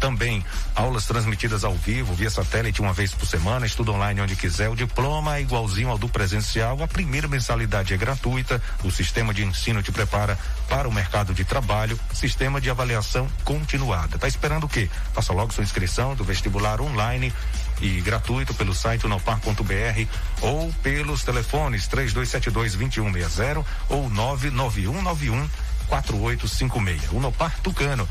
também 0.00 0.42
aulas 0.74 1.04
transmitidas 1.04 1.62
ao 1.62 1.74
vivo, 1.74 2.14
via 2.14 2.30
satélite, 2.30 2.80
uma 2.80 2.92
vez 2.92 3.12
por 3.12 3.26
semana, 3.26 3.66
estudo 3.66 3.92
online 3.92 4.22
onde 4.22 4.34
quiser. 4.34 4.70
O 4.70 4.74
diploma 4.74 5.36
é 5.36 5.42
igualzinho 5.42 5.90
ao 5.90 5.98
do 5.98 6.08
presencial. 6.08 6.82
A 6.82 6.88
primeira 6.88 7.28
mensalidade 7.28 7.92
é 7.92 7.96
gratuita. 7.96 8.60
O 8.82 8.90
sistema 8.90 9.34
de 9.34 9.44
ensino 9.44 9.82
te 9.82 9.92
prepara 9.92 10.38
para 10.68 10.88
o 10.88 10.92
mercado 10.92 11.34
de 11.34 11.44
trabalho. 11.44 12.00
Sistema 12.14 12.60
de 12.60 12.70
avaliação 12.70 13.28
continuada. 13.44 14.18
Tá 14.18 14.26
esperando 14.26 14.64
o 14.64 14.68
quê? 14.68 14.88
Faça 15.12 15.32
logo 15.32 15.52
sua 15.52 15.62
inscrição 15.62 16.16
do 16.16 16.24
vestibular 16.24 16.80
online 16.80 17.32
e 17.80 18.00
gratuito 18.00 18.54
pelo 18.54 18.74
site 18.74 19.06
unopar.br 19.06 20.06
ou 20.40 20.72
pelos 20.82 21.24
telefones 21.24 21.86
3272 21.86 22.74
2160 22.74 23.64
ou 23.90 24.08
99191 24.08 25.48
4856. 25.88 27.12
Unopar 27.12 27.58
Tucano 27.62 28.08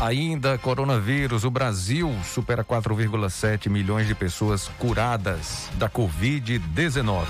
Ainda 0.00 0.58
coronavírus, 0.58 1.44
o 1.44 1.50
Brasil 1.50 2.14
supera 2.22 2.62
4,7 2.62 3.70
milhões 3.70 4.06
de 4.06 4.14
pessoas 4.14 4.68
curadas 4.78 5.70
da 5.74 5.88
Covid-19. 5.88 7.24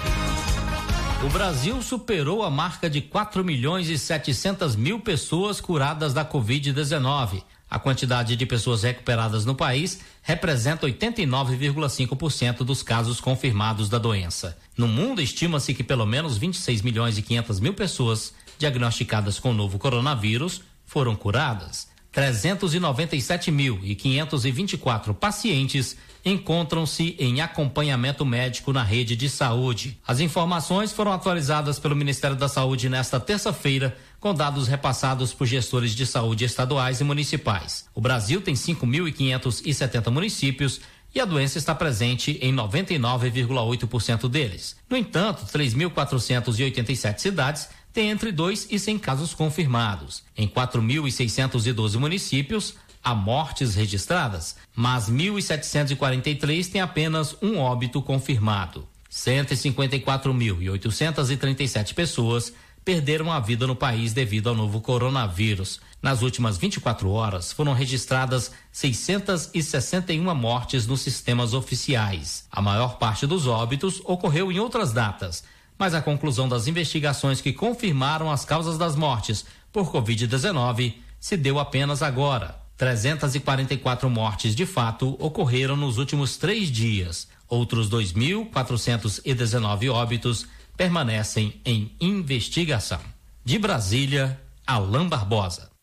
O 1.25 1.29
Brasil 1.29 1.81
superou 1.81 2.43
a 2.43 2.51
marca 2.51 2.91
de 2.91 3.01
4 3.01 3.45
milhões 3.45 3.89
e 3.89 3.97
700 3.97 4.75
mil 4.75 4.99
pessoas 4.99 5.61
curadas 5.61 6.13
da 6.13 6.25
Covid-19. 6.25 7.45
A 7.71 7.79
quantidade 7.79 8.37
de 8.37 8.47
pessoas 8.47 8.83
recuperadas 8.83 9.45
no 9.45 9.55
país 9.55 10.01
representa 10.23 10.87
89,5% 10.87 12.59
dos 12.59 12.83
casos 12.83 13.21
confirmados 13.21 13.89
da 13.89 13.99
doença. 13.99 14.59
No 14.77 14.87
mundo, 14.87 15.23
estima-se 15.23 15.73
que 15.75 15.83
pelo 15.83 16.07
menos 16.07 16.37
26 16.37 16.83
milhões 16.83 17.17
e 17.19 17.23
500 17.23 17.61
mil 17.61 17.75
pessoas 17.75 18.35
diagnosticadas 18.59 19.39
com 19.39 19.51
o 19.51 19.55
novo 19.55 19.79
coronavírus 19.79 20.63
foram 20.85 21.15
curadas. 21.15 21.89
397.524 22.17 25.15
pacientes 25.15 25.97
encontram-se 26.25 27.15
em 27.19 27.43
acompanhamento 27.43 28.25
médico 28.25 28.73
na 28.73 28.83
rede 28.83 29.15
de 29.15 29.29
saúde. 29.29 30.01
As 30.07 30.19
informações 30.19 30.93
foram 30.93 31.13
atualizadas 31.13 31.79
pelo 31.79 31.95
Ministério 31.95 32.35
da 32.35 32.49
Saúde 32.49 32.89
nesta 32.89 33.21
terça-feira, 33.21 33.95
com 34.19 34.33
dados 34.35 34.67
repassados 34.67 35.35
por 35.35 35.47
gestores 35.47 35.95
de 35.95 36.07
saúde 36.07 36.47
estaduais 36.47 37.03
e 37.03 37.05
municipais. 37.05 37.85
O 37.95 38.01
Brasil 38.01 38.41
tem 38.41 38.55
5.570 38.55 40.11
municípios 40.11 40.81
e 41.15 41.21
a 41.21 41.25
doença 41.25 41.57
está 41.59 41.73
presente 41.75 42.39
em 42.43 42.55
99,8% 42.55 44.29
deles. 44.29 44.77
No 44.89 44.97
entanto, 44.97 45.45
3.487 45.47 47.19
cidades 47.19 47.69
tem 47.97 48.11
entre 48.11 48.31
2 48.31 48.69
e 48.71 48.79
100 48.79 48.99
casos 48.99 49.33
confirmados. 49.33 50.23
Em 50.37 50.47
4.612 50.47 51.99
municípios, 51.99 52.75
há 53.03 53.15
mortes 53.15 53.75
registradas, 53.75 54.57
mas 54.75 55.09
1.743 55.09 56.71
têm 56.71 56.83
apenas 56.83 57.35
um 57.41 57.57
óbito 57.57 58.03
confirmado. 58.03 58.87
154.837 59.11 61.95
pessoas 61.95 62.53
perderam 62.85 63.33
a 63.33 63.41
vida 63.41 63.67
no 63.67 63.75
país 63.75 64.13
devido 64.13 64.51
ao 64.51 64.55
novo 64.55 64.83
coronavírus. 64.83 65.81
Nas 66.03 66.21
últimas 66.21 66.59
24 66.59 67.09
horas, 67.09 67.51
foram 67.51 67.73
registradas 67.73 68.53
661 68.71 70.35
mortes 70.35 70.87
nos 70.87 71.01
sistemas 71.01 71.55
oficiais. 71.55 72.45
A 72.53 72.61
maior 72.61 72.99
parte 72.99 73.27
dos 73.27 73.47
óbitos 73.47 74.03
ocorreu 74.05 74.53
em 74.53 74.61
outras 74.61 74.93
datas, 74.93 75.43
mas 75.79 75.95
a 75.95 76.03
conclusão 76.03 76.49
das 76.49 76.67
investigações 76.67 77.41
que 77.41 77.53
confirmaram 77.53 78.29
as 78.31 78.45
causas 78.45 78.79
das 78.79 78.97
mortes 78.97 79.45
por 79.73 79.93
Covid-19 79.93 80.95
se 81.21 81.37
deu 81.37 81.59
apenas 81.59 82.03
agora. 82.03 82.59
344 82.77 84.11
mortes 84.11 84.55
de 84.55 84.67
fato 84.67 85.17
ocorreram 85.19 85.77
nos 85.77 85.99
últimos 85.99 86.37
três 86.37 86.71
dias. 86.71 87.29
Outros 87.49 87.91
2.419 87.91 89.91
óbitos 89.91 90.47
permanecem 90.77 91.61
em 91.65 91.95
investigação. 92.01 93.01
De 93.45 93.59
Brasília, 93.59 94.41
Alain 94.67 95.09
Barbosa. 95.09 95.76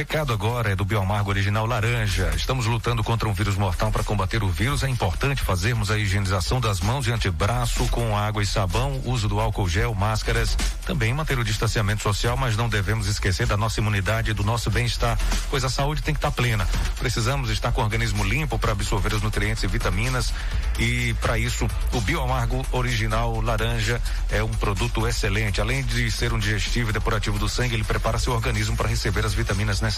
Recado 0.00 0.32
agora 0.32 0.70
é 0.70 0.74
do 0.74 0.82
Biomargo 0.82 1.28
Original 1.28 1.66
Laranja. 1.66 2.32
Estamos 2.34 2.64
lutando 2.64 3.04
contra 3.04 3.28
um 3.28 3.34
vírus 3.34 3.58
mortal 3.58 3.92
para 3.92 4.02
combater 4.02 4.42
o 4.42 4.48
vírus. 4.48 4.82
É 4.82 4.88
importante 4.88 5.42
fazermos 5.42 5.90
a 5.90 5.98
higienização 5.98 6.58
das 6.58 6.80
mãos 6.80 7.06
e 7.06 7.12
antebraço 7.12 7.86
com 7.88 8.16
água 8.16 8.42
e 8.42 8.46
sabão, 8.46 9.02
uso 9.04 9.28
do 9.28 9.38
álcool 9.38 9.68
gel, 9.68 9.94
máscaras, 9.94 10.56
também 10.86 11.12
manter 11.12 11.38
o 11.38 11.44
distanciamento 11.44 12.02
social, 12.02 12.34
mas 12.34 12.56
não 12.56 12.66
devemos 12.66 13.08
esquecer 13.08 13.46
da 13.46 13.58
nossa 13.58 13.78
imunidade 13.78 14.30
e 14.30 14.32
do 14.32 14.42
nosso 14.42 14.70
bem-estar, 14.70 15.18
pois 15.50 15.64
a 15.64 15.68
saúde 15.68 16.00
tem 16.00 16.14
que 16.14 16.18
estar 16.18 16.30
plena. 16.30 16.66
Precisamos 16.98 17.50
estar 17.50 17.70
com 17.70 17.82
o 17.82 17.84
organismo 17.84 18.24
limpo 18.24 18.58
para 18.58 18.72
absorver 18.72 19.12
os 19.12 19.20
nutrientes 19.20 19.62
e 19.64 19.66
vitaminas 19.66 20.32
e 20.78 21.12
para 21.20 21.36
isso 21.36 21.68
o 21.92 22.00
Biomargo 22.00 22.64
Original 22.72 23.38
Laranja 23.42 24.00
é 24.30 24.42
um 24.42 24.48
produto 24.48 25.06
excelente. 25.06 25.60
Além 25.60 25.84
de 25.84 26.10
ser 26.10 26.32
um 26.32 26.38
digestivo 26.38 26.88
e 26.88 26.92
depurativo 26.94 27.38
do 27.38 27.50
sangue, 27.50 27.74
ele 27.74 27.84
prepara 27.84 28.18
seu 28.18 28.32
organismo 28.32 28.78
para 28.78 28.88
receber 28.88 29.26
as 29.26 29.34
vitaminas 29.34 29.82
necessárias. 29.82 29.89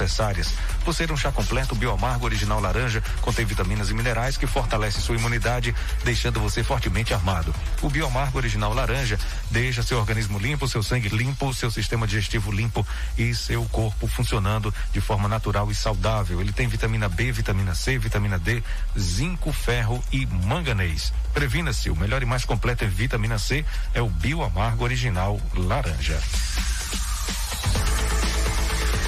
Por 0.85 0.95
ser 0.95 1.13
um 1.13 1.17
chá 1.17 1.31
completo, 1.31 1.75
o 1.75 1.79
Bioamargo 1.79 2.25
Original 2.25 2.61
Laranja 2.61 3.03
contém 3.21 3.45
vitaminas 3.45 3.91
e 3.91 3.95
minerais 3.95 4.37
que 4.37 4.47
fortalecem 4.47 5.01
sua 5.01 5.17
imunidade, 5.17 5.75
deixando 6.05 6.41
você 6.41 6.65
fortemente 6.65 7.15
armado. 7.15 7.55
O 7.81 7.91
Bioamargo 7.91 8.39
Original 8.39 8.73
Laranja 8.73 9.19
deixa 9.51 9.83
seu 9.83 9.99
organismo 9.99 10.39
limpo, 10.39 10.69
seu 10.69 10.83
sangue 10.83 11.09
limpo, 11.09 11.53
seu 11.55 11.71
sistema 11.71 12.07
digestivo 12.07 12.51
limpo 12.51 12.87
e 13.17 13.35
seu 13.35 13.65
corpo 13.67 14.07
funcionando 14.07 14.75
de 14.93 15.01
forma 15.01 15.29
natural 15.29 15.71
e 15.71 15.75
saudável. 15.75 16.41
Ele 16.41 16.53
tem 16.53 16.67
vitamina 16.67 17.09
B, 17.09 17.33
vitamina 17.33 17.75
C, 17.75 17.99
vitamina 17.99 18.39
D, 18.39 18.63
zinco, 18.99 19.53
ferro 19.53 20.03
e 20.13 20.27
manganês. 20.27 21.13
Previna-se, 21.35 21.91
o 21.91 21.97
melhor 21.97 22.23
e 22.23 22.27
mais 22.27 22.45
completo 22.45 22.85
em 22.85 22.89
vitamina 22.89 23.39
C 23.39 23.65
é 23.95 24.01
o 24.01 24.09
Bioamargo 24.09 24.85
Original 24.85 25.41
Laranja. 25.55 26.21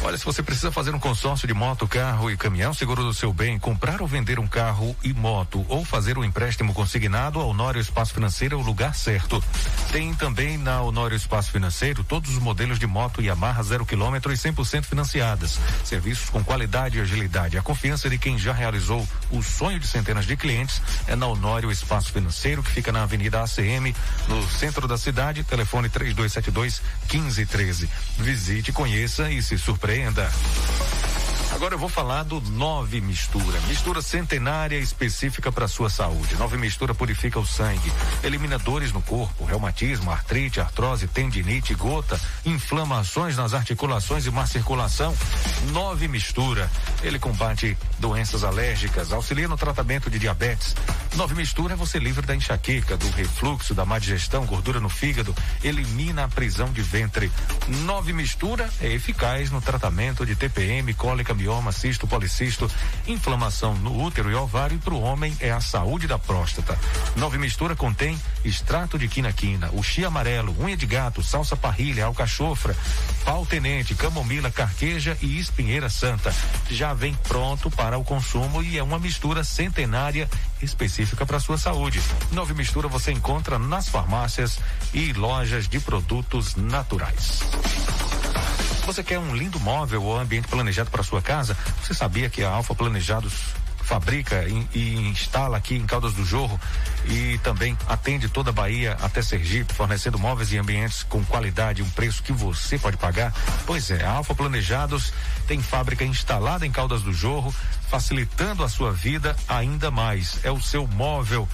Olha, 0.06 0.18
se 0.18 0.24
você 0.26 0.42
precisa 0.42 0.70
fazer 0.70 0.94
um 0.94 0.98
consórcio 0.98 1.48
de 1.48 1.54
moto, 1.54 1.88
carro 1.88 2.30
e 2.30 2.36
caminhão, 2.36 2.74
seguro 2.74 3.02
do 3.02 3.14
seu 3.14 3.32
bem, 3.32 3.58
comprar 3.58 4.02
ou 4.02 4.06
vender 4.06 4.38
um 4.38 4.46
carro 4.46 4.94
e 5.02 5.14
moto 5.14 5.64
ou 5.66 5.82
fazer 5.82 6.18
um 6.18 6.22
empréstimo 6.22 6.74
consignado, 6.74 7.40
a 7.40 7.44
Honório 7.44 7.80
Espaço 7.80 8.12
Financeiro 8.12 8.54
é 8.54 8.58
o 8.58 8.62
lugar 8.62 8.94
certo. 8.94 9.42
Tem 9.90 10.12
também 10.12 10.58
na 10.58 10.82
Honório 10.82 11.16
Espaço 11.16 11.50
Financeiro 11.50 12.04
todos 12.04 12.32
os 12.32 12.38
modelos 12.38 12.78
de 12.78 12.86
moto 12.86 13.22
Yamaha 13.22 13.62
zero 13.62 13.86
quilômetro 13.86 14.30
e 14.30 14.36
100% 14.36 14.84
financiadas. 14.84 15.58
Serviços 15.82 16.28
com 16.28 16.44
qualidade 16.44 16.98
e 16.98 17.00
agilidade. 17.00 17.56
A 17.56 17.62
confiança 17.62 18.10
de 18.10 18.18
quem 18.18 18.36
já 18.36 18.52
realizou 18.52 19.08
o 19.30 19.42
sonho 19.42 19.80
de 19.80 19.86
centenas 19.86 20.26
de 20.26 20.36
clientes 20.36 20.82
é 21.06 21.16
na 21.16 21.26
Honório 21.28 21.72
Espaço 21.72 22.12
Financeiro, 22.12 22.62
que 22.62 22.70
fica 22.70 22.92
na 22.92 23.04
Avenida 23.04 23.40
ACM, 23.40 23.96
no 24.28 24.46
centro 24.50 24.86
da 24.86 24.98
cidade. 24.98 25.44
Telefone 25.44 25.88
3272 25.88 26.82
1513. 27.10 27.88
Visite, 28.18 28.70
conheça 28.70 29.30
e 29.30 29.42
se 29.42 29.56
surpreenda 29.56 29.93
surpreenda. 29.94 30.28
Agora 31.54 31.72
eu 31.72 31.78
vou 31.78 31.88
falar 31.88 32.24
do 32.24 32.40
Nove 32.40 33.00
Mistura. 33.00 33.60
Mistura 33.68 34.02
centenária 34.02 34.76
específica 34.76 35.52
para 35.52 35.68
sua 35.68 35.88
saúde. 35.88 36.34
Nove 36.34 36.56
Mistura 36.56 36.92
purifica 36.92 37.38
o 37.38 37.46
sangue, 37.46 37.92
elimina 38.24 38.58
dores 38.58 38.92
no 38.92 39.00
corpo, 39.00 39.44
reumatismo, 39.44 40.10
artrite, 40.10 40.60
artrose, 40.60 41.06
tendinite, 41.06 41.72
gota, 41.74 42.20
inflamações 42.44 43.36
nas 43.36 43.54
articulações 43.54 44.26
e 44.26 44.32
má 44.32 44.44
circulação. 44.46 45.16
Nove 45.70 46.08
Mistura. 46.08 46.68
Ele 47.04 47.20
combate 47.20 47.78
doenças 48.00 48.42
alérgicas, 48.42 49.12
auxilia 49.12 49.46
no 49.46 49.56
tratamento 49.56 50.10
de 50.10 50.18
diabetes. 50.18 50.74
Nove 51.14 51.36
Mistura 51.36 51.74
é 51.74 51.76
você 51.76 52.00
livre 52.00 52.26
da 52.26 52.34
enxaqueca, 52.34 52.96
do 52.96 53.08
refluxo, 53.10 53.74
da 53.74 53.84
má 53.84 54.00
digestão, 54.00 54.44
gordura 54.44 54.80
no 54.80 54.88
fígado, 54.88 55.32
elimina 55.62 56.24
a 56.24 56.28
prisão 56.28 56.72
de 56.72 56.82
ventre. 56.82 57.30
Nove 57.84 58.12
Mistura 58.12 58.68
é 58.80 58.88
eficaz 58.92 59.52
no 59.52 59.60
tratamento 59.60 60.26
de 60.26 60.34
TPM, 60.34 60.92
cólica, 60.94 61.32
mioma, 61.44 61.72
cisto, 61.72 62.06
policisto, 62.06 62.70
inflamação 63.06 63.74
no 63.74 64.02
útero 64.02 64.30
e 64.30 64.34
ovário 64.34 64.78
para 64.78 64.94
o 64.94 65.00
homem 65.00 65.36
é 65.40 65.50
a 65.50 65.60
saúde 65.60 66.06
da 66.06 66.18
próstata. 66.18 66.78
Nove 67.16 67.36
Mistura 67.36 67.76
contém 67.76 68.18
extrato 68.42 68.98
de 68.98 69.08
quina-quina, 69.08 69.70
uxi 69.74 70.06
amarelo, 70.06 70.56
unha 70.58 70.74
de 70.74 70.86
gato, 70.86 71.22
salsa 71.22 71.54
parrilha, 71.54 72.06
alcachofra, 72.06 72.74
pau 73.26 73.44
tenente, 73.44 73.94
camomila, 73.94 74.50
carqueja 74.50 75.18
e 75.20 75.38
espinheira 75.38 75.90
santa. 75.90 76.34
Já 76.70 76.94
vem 76.94 77.14
pronto 77.28 77.70
para 77.70 77.98
o 77.98 78.04
consumo 78.04 78.62
e 78.62 78.78
é 78.78 78.82
uma 78.82 78.98
mistura 78.98 79.44
centenária 79.44 80.30
específica 80.62 81.26
para 81.26 81.38
sua 81.38 81.58
saúde. 81.58 82.00
Nove 82.32 82.54
Mistura 82.54 82.88
você 82.88 83.12
encontra 83.12 83.58
nas 83.58 83.86
farmácias 83.86 84.58
e 84.94 85.12
lojas 85.12 85.68
de 85.68 85.78
produtos 85.78 86.56
naturais. 86.56 87.40
Você 88.86 89.02
quer 89.02 89.18
um 89.18 89.34
lindo 89.34 89.58
móvel 89.60 90.02
ou 90.02 90.18
ambiente 90.18 90.46
planejado 90.46 90.90
para 90.90 91.02
sua 91.02 91.22
casa? 91.22 91.56
Você 91.82 91.94
sabia 91.94 92.28
que 92.28 92.44
a 92.44 92.50
Alfa 92.50 92.74
Planejados 92.74 93.32
fabrica 93.84 94.46
e, 94.46 94.94
instala 95.08 95.56
aqui 95.56 95.74
em 95.74 95.86
Caldas 95.86 96.12
do 96.12 96.24
Jorro 96.24 96.60
e 97.06 97.38
também 97.38 97.76
atende 97.86 98.28
toda 98.28 98.50
a 98.50 98.52
Bahia 98.52 98.96
até 99.00 99.22
Sergipe, 99.22 99.72
fornecendo 99.72 100.18
móveis 100.18 100.52
e 100.52 100.58
ambientes 100.58 101.02
com 101.02 101.24
qualidade 101.24 101.80
e 101.80 101.84
um 101.84 101.90
preço 101.90 102.22
que 102.22 102.32
você 102.32 102.78
pode 102.78 102.96
pagar? 102.98 103.32
Pois 103.66 103.90
é, 103.90 104.04
a 104.04 104.10
Alfa 104.10 104.34
Planejados 104.34 105.12
tem 105.46 105.60
fábrica 105.60 106.04
instalada 106.04 106.66
em 106.66 106.70
Caldas 106.70 107.02
do 107.02 107.12
Jorro, 107.12 107.54
facilitando 107.88 108.62
a 108.62 108.68
sua 108.68 108.92
vida 108.92 109.34
ainda 109.48 109.90
mais. 109.90 110.38
É 110.44 110.50
o 110.50 110.60
seu 110.60 110.86
móvel 110.86 111.48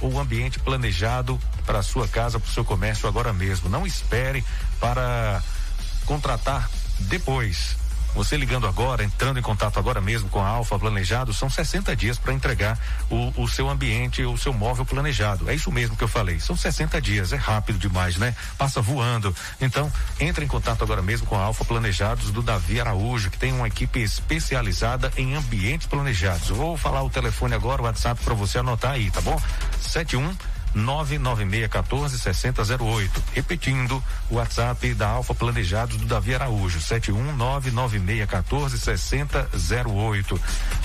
ou 0.00 0.18
ambiente 0.18 0.58
planejado 0.58 1.40
para 1.64 1.82
sua 1.82 2.08
casa, 2.08 2.38
para 2.38 2.48
o 2.48 2.52
seu 2.52 2.64
comércio 2.64 3.08
agora 3.08 3.32
mesmo. 3.32 3.68
Não 3.68 3.86
espere 3.86 4.44
para 4.80 5.42
contratar 6.04 6.68
depois. 7.00 7.76
Você 8.14 8.36
ligando 8.36 8.68
agora, 8.68 9.02
entrando 9.02 9.40
em 9.40 9.42
contato 9.42 9.76
agora 9.76 10.00
mesmo 10.00 10.28
com 10.28 10.40
a 10.40 10.46
Alfa 10.46 10.78
Planejado, 10.78 11.34
são 11.34 11.50
60 11.50 11.96
dias 11.96 12.16
para 12.16 12.32
entregar 12.32 12.78
o, 13.10 13.42
o, 13.42 13.48
seu 13.48 13.68
ambiente, 13.68 14.22
o 14.22 14.38
seu 14.38 14.52
móvel 14.52 14.86
planejado. 14.86 15.50
É 15.50 15.54
isso 15.54 15.70
mesmo 15.72 15.96
que 15.96 16.04
eu 16.04 16.08
falei. 16.08 16.38
São 16.38 16.56
60 16.56 17.00
dias, 17.02 17.32
é 17.32 17.36
rápido 17.36 17.76
demais, 17.76 18.16
né? 18.16 18.34
Passa 18.56 18.80
voando. 18.80 19.34
Então, 19.60 19.92
entre 20.20 20.44
em 20.44 20.48
contato 20.48 20.84
agora 20.84 21.02
mesmo 21.02 21.26
com 21.26 21.36
a 21.36 21.42
Alfa 21.42 21.64
Planejados 21.64 22.30
do 22.30 22.40
Davi 22.40 22.80
Araújo, 22.80 23.30
que 23.30 23.38
tem 23.38 23.52
uma 23.52 23.66
equipe 23.66 23.98
especializada 24.00 25.12
em 25.16 25.34
ambientes 25.34 25.88
planejados. 25.88 26.50
vou 26.50 26.76
falar 26.76 27.02
o 27.02 27.10
telefone 27.10 27.54
agora, 27.54 27.82
o 27.82 27.84
WhatsApp 27.84 28.22
para 28.22 28.34
você 28.34 28.58
anotar 28.58 28.92
aí, 28.92 29.10
tá 29.10 29.20
bom? 29.20 29.40
71 29.80 30.36
99614 30.74 32.18
6008. 32.18 33.22
Repetindo, 33.32 34.02
o 34.30 34.34
WhatsApp 34.36 34.92
da 34.94 35.08
Alfa 35.08 35.34
Planejados 35.34 35.96
do 35.96 36.04
Davi 36.06 36.34
Araújo, 36.34 36.78
7199614 36.80 38.96
6008. 39.56 40.40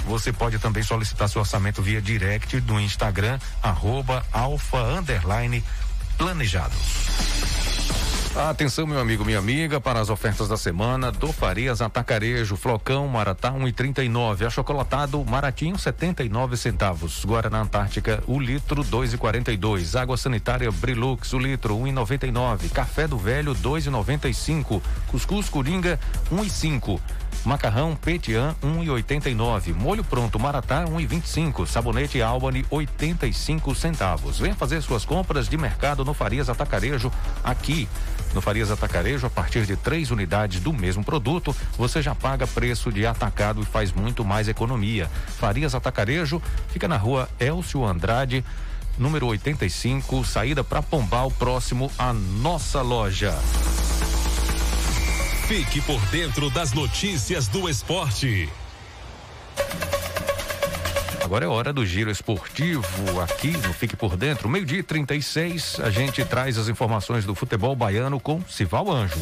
Você 0.05 0.31
pode 0.31 0.59
também 0.59 0.83
solicitar 0.83 1.27
seu 1.27 1.41
orçamento 1.41 1.81
via 1.81 2.01
direct 2.01 2.61
no 2.61 2.79
Instagram, 2.79 3.37
arroba 3.61 4.25
alfa 4.31 4.77
underline 4.77 5.61
planejados. 6.17 6.77
Atenção, 8.35 8.85
meu 8.85 8.99
amigo, 8.99 9.25
minha 9.25 9.39
amiga, 9.39 9.81
para 9.81 9.99
as 9.99 10.09
ofertas 10.09 10.47
da 10.47 10.55
semana 10.55 11.11
do 11.11 11.33
Farias 11.33 11.81
Atacarejo, 11.81 12.55
Flocão, 12.55 13.07
Maratá 13.07 13.51
1,39, 13.51 14.45
achocolatado 14.45 15.25
Maratinho 15.25 15.77
79 15.77 16.55
centavos, 16.55 17.25
Guaraná 17.25 17.61
Antártica 17.61 18.23
o 18.27 18.39
litro 18.39 18.83
2,42, 18.83 19.99
água 19.99 20.15
sanitária 20.15 20.71
Brilux 20.71 21.33
o 21.33 21.39
litro 21.39 21.75
1,99, 21.75 22.69
café 22.69 23.07
do 23.07 23.17
velho 23.17 23.55
2,95, 23.55 24.79
cuscuz 25.07 25.49
Coringa 25.49 25.99
1,5. 26.31 26.99
Macarrão 27.45 27.95
Petian 27.95 28.53
1,89. 28.61 29.73
Molho 29.73 30.03
pronto 30.03 30.37
Maratá 30.37 30.83
1,25. 30.83 31.65
Sabonete 31.65 32.21
Albany 32.21 32.65
85 32.69 33.73
centavos. 33.75 34.37
Venha 34.37 34.55
fazer 34.55 34.81
suas 34.81 35.05
compras 35.05 35.47
de 35.47 35.55
mercado 35.55 36.03
no 36.03 36.13
Farias 36.13 36.49
Atacarejo 36.49 37.09
aqui 37.41 37.87
No 38.33 38.41
Farias 38.41 38.69
Atacarejo, 38.69 39.25
a 39.25 39.29
partir 39.29 39.65
de 39.65 39.75
três 39.75 40.11
unidades 40.11 40.59
do 40.59 40.71
mesmo 40.71 41.03
produto, 41.03 41.55
você 41.77 42.01
já 42.01 42.13
paga 42.13 42.45
preço 42.45 42.91
de 42.91 43.05
atacado 43.05 43.61
e 43.61 43.65
faz 43.65 43.91
muito 43.91 44.23
mais 44.23 44.47
economia. 44.47 45.09
Farias 45.39 45.73
Atacarejo 45.73 46.41
fica 46.67 46.87
na 46.87 46.97
rua 46.97 47.27
Elcio 47.39 47.85
Andrade, 47.85 48.43
número 48.97 49.27
85, 49.27 50.23
saída 50.25 50.63
para 50.63 50.81
Pombal, 50.81 51.31
próximo 51.31 51.91
à 51.97 52.13
nossa 52.13 52.81
loja. 52.81 53.33
Fique 55.47 55.81
por 55.81 55.99
dentro 56.07 56.49
das 56.51 56.73
notícias 56.73 57.47
do 57.47 57.67
esporte. 57.67 58.47
Agora 61.29 61.45
é 61.45 61.47
hora 61.47 61.71
do 61.71 61.85
giro 61.85 62.09
esportivo 62.09 63.21
aqui 63.21 63.51
no 63.51 63.71
Fique 63.71 63.95
por 63.95 64.17
Dentro. 64.17 64.49
Meio-dia 64.49 64.83
36, 64.83 65.79
a 65.79 65.91
gente 65.91 66.25
traz 66.25 66.57
as 66.57 66.67
informações 66.67 67.23
do 67.23 67.35
futebol 67.35 67.75
baiano 67.75 68.19
com 68.19 68.41
Sival 68.49 68.91
Anjo. 68.91 69.19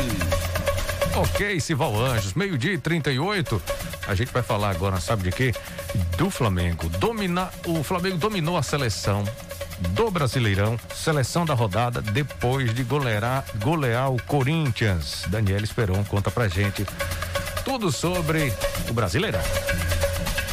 Ok, 1.17 1.59
Sival 1.59 1.95
Anjos, 1.99 2.35
meio-dia 2.35 2.73
e 2.73 2.77
38. 2.77 3.59
A 4.07 4.13
gente 4.13 4.31
vai 4.31 4.43
falar 4.43 4.69
agora, 4.69 4.99
sabe 4.99 5.23
de 5.23 5.31
quê? 5.31 5.51
Do 6.15 6.29
Flamengo. 6.29 6.87
Domina, 6.89 7.49
o 7.65 7.81
Flamengo 7.83 8.17
dominou 8.17 8.55
a 8.55 8.61
seleção 8.61 9.23
do 9.95 10.11
Brasileirão, 10.11 10.79
seleção 10.93 11.43
da 11.43 11.55
rodada, 11.55 12.03
depois 12.03 12.71
de 12.71 12.83
golear, 12.83 13.43
golear 13.55 14.13
o 14.13 14.21
Corinthians. 14.25 15.23
Daniel 15.27 15.63
Esperon 15.63 16.03
conta 16.03 16.29
pra 16.29 16.47
gente 16.47 16.85
tudo 17.65 17.91
sobre 17.91 18.53
o 18.87 18.93
Brasileirão. 18.93 19.41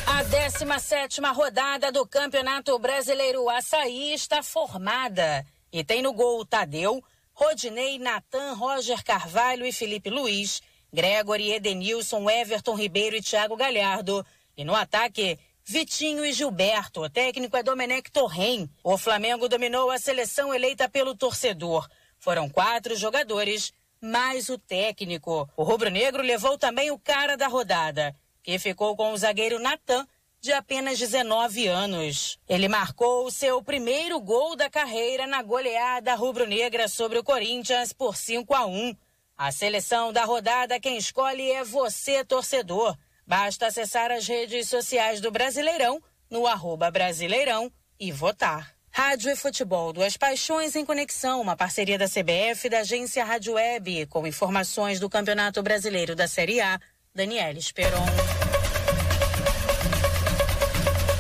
A 0.07 0.23
17 0.23 1.21
rodada 1.35 1.93
do 1.93 2.07
Campeonato 2.07 2.79
Brasileiro 2.79 3.51
Açaí 3.51 4.15
está 4.15 4.43
formada 4.43 5.45
e 5.71 5.85
tem 5.85 6.01
no 6.01 6.15
gol 6.15 6.43
Tadeu. 6.47 7.05
Rodinei, 7.35 7.99
Natan, 7.99 8.55
Roger 8.55 9.03
Carvalho 9.03 9.67
e 9.67 9.73
Felipe 9.73 10.09
Luiz, 10.09 10.63
Gregory, 10.93 11.51
Edenilson, 11.51 12.31
Everton 12.31 12.75
Ribeiro 12.75 13.17
e 13.17 13.23
Thiago 13.23 13.57
Galhardo. 13.57 14.25
E 14.57 14.65
no 14.65 14.73
ataque, 14.73 15.37
Vitinho 15.65 16.25
e 16.25 16.33
Gilberto. 16.33 17.03
O 17.03 17.11
técnico 17.11 17.57
é 17.57 17.63
Domenech 17.63 18.09
Torren. 18.13 18.69
O 18.85 18.97
Flamengo 18.97 19.49
dominou 19.49 19.91
a 19.91 19.99
seleção 19.99 20.55
eleita 20.55 20.89
pelo 20.89 21.17
torcedor. 21.17 21.89
Foram 22.19 22.49
quatro 22.49 22.95
jogadores, 22.95 23.73
mais 24.01 24.49
o 24.49 24.57
técnico. 24.57 25.51
O 25.57 25.65
rubro-negro 25.65 26.23
levou 26.23 26.57
também 26.57 26.93
o 26.93 26.99
cara 26.99 27.37
da 27.37 27.49
rodada, 27.49 28.15
que 28.43 28.59
ficou 28.61 28.95
com 28.95 29.13
o 29.13 29.17
zagueiro 29.17 29.59
Natan, 29.59 30.07
de 30.45 30.53
apenas 30.53 30.99
19 30.99 31.67
anos. 31.69 32.39
Ele 32.47 32.69
marcou 32.69 33.25
o 33.25 33.31
seu 33.31 33.63
primeiro 33.63 34.21
gol 34.21 34.55
da 34.55 34.69
carreira 34.69 35.27
na 35.27 35.43
goleada 35.43 36.15
rubro-negra 36.15 36.87
sobre 36.87 37.19
o 37.19 37.25
Corinthians 37.25 37.95
por 37.95 38.15
5 38.15 38.55
a 38.55 38.67
1. 38.67 38.95
A 39.39 39.51
seleção 39.51 40.13
da 40.13 40.27
rodada 40.27 40.79
quem 40.79 40.99
escolhe 40.99 41.51
é 41.51 41.65
você, 41.65 42.23
torcedor. 42.23 42.95
Basta 43.27 43.69
acessar 43.69 44.11
as 44.11 44.29
redes 44.29 44.69
sociais 44.69 45.19
do 45.19 45.31
Brasileirão 45.31 45.99
no 46.29 46.47
arroba 46.47 46.91
Brasileirão 46.91 47.73
e 47.99 48.13
votar. 48.13 48.75
Rádio 48.91 49.31
e 49.33 49.37
Futebol, 49.37 49.95
duas 49.95 50.19
paixões 50.19 50.77
em 50.77 50.85
conexão, 50.85 51.41
uma 51.41 51.57
parceria 51.57 51.97
da 51.97 52.07
CBF 52.07 52.67
e 52.67 52.71
da 52.71 52.81
agência 52.81 53.25
Rádio 53.25 53.55
Web, 53.55 54.07
com 54.07 54.27
informações 54.27 55.01
do 55.01 55.09
Campeonato 55.09 55.63
Brasileiro 55.63 56.15
da 56.15 56.29
Série 56.29 56.61
A, 56.61 56.79
Daniela 57.15 57.59
Esperon. 57.59 58.34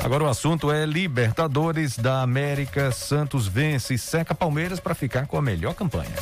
Agora 0.04 0.24
o 0.24 0.28
assunto 0.28 0.70
é 0.70 0.84
Libertadores 0.84 1.96
da 1.96 2.20
América. 2.20 2.92
Santos 2.92 3.48
vence 3.48 3.94
e 3.94 3.98
seca 3.98 4.34
Palmeiras 4.34 4.78
para 4.78 4.94
ficar 4.94 5.26
com 5.26 5.38
a 5.38 5.40
melhor 5.40 5.74
campanha. 5.74 6.12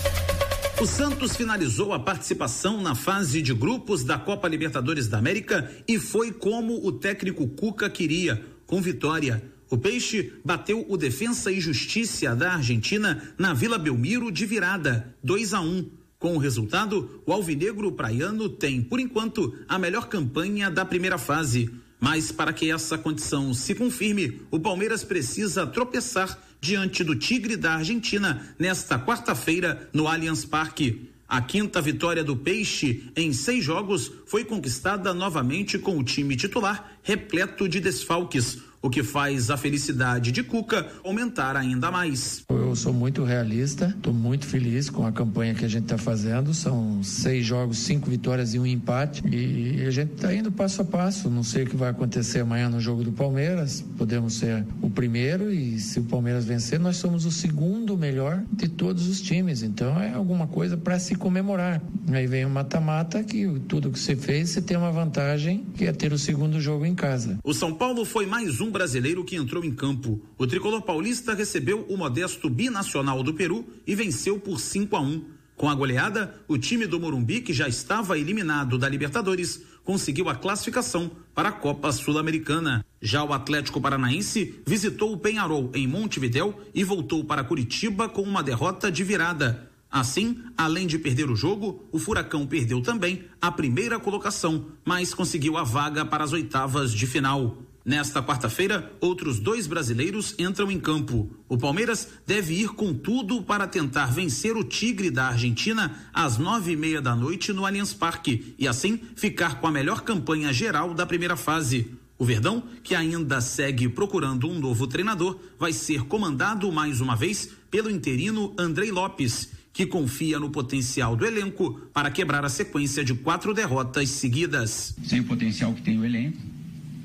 O 0.81 0.87
Santos 0.87 1.35
finalizou 1.35 1.93
a 1.93 1.99
participação 1.99 2.81
na 2.81 2.95
fase 2.95 3.43
de 3.43 3.53
grupos 3.53 4.05
da 4.05 4.17
Copa 4.17 4.47
Libertadores 4.47 5.09
da 5.09 5.19
América 5.19 5.69
e 5.89 5.99
foi 5.99 6.31
como 6.31 6.87
o 6.87 6.93
técnico 6.93 7.49
Cuca 7.49 7.91
queria, 7.91 8.41
com 8.69 8.81
vitória. 8.81 9.43
O 9.69 9.77
Peixe 9.77 10.33
bateu 10.45 10.87
o 10.89 10.97
Defensa 10.97 11.51
e 11.51 11.61
Justiça 11.61 12.37
da 12.37 12.53
Argentina 12.53 13.21
na 13.37 13.53
Vila 13.53 13.79
Belmiro 13.79 14.31
de 14.31 14.47
virada, 14.47 15.13
2 15.25 15.55
a 15.55 15.61
1. 15.61 15.65
Um. 15.67 15.91
Com 16.21 16.37
o 16.37 16.39
resultado, 16.39 17.21
o 17.27 17.33
Alvinegro 17.33 17.91
Praiano 17.91 18.49
tem, 18.49 18.81
por 18.81 19.01
enquanto, 19.01 19.59
a 19.69 19.77
melhor 19.77 20.07
campanha 20.09 20.71
da 20.71 20.85
primeira 20.85 21.19
fase. 21.19 21.69
Mas 22.03 22.33
para 22.33 22.53
que 22.53 22.69
essa 22.69 22.99
condição 22.99 23.55
se 23.55 23.77
confirme, 23.77 24.43
o 24.51 24.59
Palmeiras 24.59 25.05
precisa 25.05 25.65
tropeçar 25.65 26.37
diante 26.61 27.05
do 27.05 27.15
Tigre 27.15 27.57
da 27.57 27.75
Argentina 27.75 28.45
nesta 28.59 28.99
quarta-feira 28.99 29.89
no 29.93 30.09
Allianz 30.09 30.45
Parque. 30.45 31.09
A 31.29 31.41
quinta 31.41 31.81
vitória 31.81 32.25
do 32.25 32.37
Peixe 32.37 33.05
em 33.15 33.33
seis 33.33 33.63
jogos 33.63 34.11
foi 34.27 34.45
conquistada 34.45 35.15
novamente 35.15 35.79
com 35.79 35.97
o 35.97 36.03
time 36.03 36.35
titular 36.35 36.93
repleto 37.05 37.69
de 37.69 37.79
desfalques 37.79 38.59
o 38.83 38.91
que 38.91 39.03
faz 39.05 39.49
a 39.49 39.57
felicidade 39.57 40.33
de 40.33 40.43
Cuca 40.43 40.87
aumentar 41.05 41.57
ainda 41.57 41.91
mais. 41.91 42.45
Eu 42.51 42.75
sou 42.75 42.93
muito 42.93 43.23
realista, 43.23 43.95
estou 43.97 44.13
muito 44.13 44.45
feliz 44.45 44.91
com 44.91 45.07
a 45.07 45.13
campanha 45.13 45.55
que 45.55 45.65
a 45.65 45.69
gente 45.69 45.85
está 45.85 45.97
fazendo. 45.97 46.53
São 46.53 47.03
seis 47.03 47.47
jogos, 47.47 47.79
cinco 47.79 48.11
vitórias 48.11 48.55
e 48.55 48.59
um 48.59 48.67
empate. 48.67 49.23
E 49.29 49.85
a 49.87 49.91
gente 49.91 50.15
está 50.15 50.35
indo 50.35 50.51
passo 50.51 50.83
a 50.83 50.85
passo. 50.85 51.31
Não 51.31 51.45
sei 51.45 51.63
o 51.63 51.67
que 51.67 51.77
vai 51.77 51.91
acontecer 51.91 52.41
amanhã 52.41 52.69
no 52.69 52.81
jogo 52.81 53.05
do 53.05 53.13
Palmeiras. 53.13 53.85
Podemos 53.97 54.35
ser 54.35 54.67
o 54.81 54.91
primeiro 54.91 55.53
e 55.53 55.79
se 55.79 56.01
o 56.01 56.05
Palmeiras 56.05 56.45
vencer, 56.45 56.81
nós 56.81 56.97
somos 56.97 57.25
o 57.25 57.31
segundo 57.31 57.97
melhor 57.97 58.43
de 58.53 58.69
todos 58.69 59.07
os 59.07 59.21
times. 59.21 59.63
Então 59.63 60.01
é 60.01 60.13
alguma 60.13 60.49
coisa 60.49 60.77
para 60.77 60.99
se 60.99 61.15
comemorar. 61.15 61.81
Aí 62.11 62.27
vem 62.27 62.45
o 62.45 62.51
mata-mata 62.51 63.23
que 63.23 63.47
tudo 63.69 63.91
que 63.91 63.99
você 63.99 64.17
fez, 64.17 64.51
você 64.51 64.61
tem 64.61 64.77
uma 64.77 64.91
vantagem 64.91 65.65
que 65.77 65.85
é 65.85 65.93
ter 65.93 66.13
o 66.13 66.19
segundo 66.19 66.61
jogo 66.61 66.85
em 66.85 66.95
casa. 66.95 67.39
O 67.45 67.55
São 67.55 67.73
Paulo 67.75 68.05
foi 68.05 68.27
mais 68.27 68.61
um 68.61 68.72
brasileiro 68.73 69.25
que 69.25 69.37
entrou 69.37 69.65
em 69.65 69.71
campo. 69.71 70.21
O 70.37 70.47
tricolor 70.47 70.83
paulista 70.83 71.35
recebeu 71.35 71.87
o 71.89 71.97
modesto 71.97 72.51
binacional 72.51 73.23
do 73.23 73.35
Peru 73.35 73.65
e 73.87 73.95
venceu 73.95 74.41
por 74.41 74.59
5 74.59 74.97
a 74.97 75.01
1. 75.01 75.25
Com 75.55 75.71
a 75.71 75.75
goleada, 75.75 76.43
o 76.49 76.59
time 76.59 76.87
do 76.87 76.99
Morumbi, 76.99 77.41
que 77.41 77.53
já 77.53 77.69
estava 77.69 78.19
eliminado 78.19 78.77
da 78.77 78.89
Libertadores, 78.89 79.63
conseguiu 79.85 80.29
a 80.29 80.35
classificação 80.35 81.11
para 81.35 81.51
a 81.51 81.53
Copa 81.53 81.93
Sul-Americana. 81.93 82.85
Já 83.01 83.23
o 83.23 83.33
Atlético 83.33 83.81
Paranaense 83.81 84.61
visitou 84.67 85.13
o 85.13 85.19
Penharol 85.19 85.71
em 85.75 85.87
Montevidéu 85.87 86.61
e 86.75 86.83
voltou 86.83 87.25
para 87.25 87.45
Curitiba 87.45 88.09
com 88.09 88.23
uma 88.23 88.43
derrota 88.43 88.91
de 88.91 89.05
virada. 89.05 89.71
Assim, 89.93 90.43
além 90.57 90.87
de 90.87 90.99
perder 90.99 91.31
o 91.31 91.37
jogo, 91.37 91.87
o 91.93 91.99
Furacão 91.99 92.47
perdeu 92.47 92.81
também 92.81 93.25
a 93.39 93.53
primeira 93.53 94.01
colocação, 94.01 94.69
mas 94.85 95.13
conseguiu 95.13 95.59
a 95.59 95.63
vaga 95.63 96.03
para 96.03 96.25
as 96.25 96.33
oitavas 96.33 96.95
de 96.95 97.07
final. 97.07 97.59
Nesta 97.85 98.23
quarta-feira, 98.23 98.93
outros 99.01 99.41
dois 99.41 99.67
brasileiros 99.67 100.37
entram 100.39 100.71
em 100.71 100.79
campo. 100.79 101.29
O 101.49 101.59
Palmeiras 101.59 102.09
deve 102.25 102.55
ir 102.55 102.69
com 102.69 102.95
tudo 102.95 103.43
para 103.43 103.67
tentar 103.67 104.07
vencer 104.07 104.57
o 104.57 104.63
Tigre 104.63 105.11
da 105.11 105.27
Argentina 105.27 105.93
às 106.15 106.39
nove 106.39 106.73
e 106.73 106.77
meia 106.77 107.03
da 107.03 107.17
noite 107.17 107.53
no 107.53 107.67
Allianz 107.67 107.93
Parque 107.93 108.55
e 108.57 108.69
assim 108.69 109.01
ficar 109.17 109.61
com 109.61 109.67
a 109.67 109.73
melhor 109.73 110.03
campanha 110.03 110.53
geral 110.53 110.95
da 110.95 111.05
primeira 111.05 111.37
fase. 111.37 111.91
O 112.17 112.25
Verdão, 112.25 112.63
que 112.85 112.95
ainda 112.95 113.41
segue 113.41 113.89
procurando 113.89 114.49
um 114.49 114.61
novo 114.61 114.87
treinador, 114.87 115.41
vai 115.59 115.73
ser 115.73 116.05
comandado 116.05 116.71
mais 116.71 117.01
uma 117.01 117.17
vez 117.17 117.49
pelo 117.69 117.91
interino 117.91 118.55
Andrei 118.57 118.93
Lopes, 118.93 119.49
que 119.73 119.87
confia 119.87 120.39
no 120.39 120.51
potencial 120.51 121.17
do 121.17 121.27
elenco 121.27 121.81
para 121.93 122.13
quebrar 122.13 122.45
a 122.45 122.49
sequência 122.49 123.05
de 123.05 123.13
quatro 123.13 123.53
derrotas 123.53 124.09
seguidas. 124.09 124.95
Sem 125.03 125.19
o 125.19 125.25
potencial 125.25 125.75
que 125.75 125.83
tem 125.83 125.99
o 125.99 126.05
elenco 126.05 126.52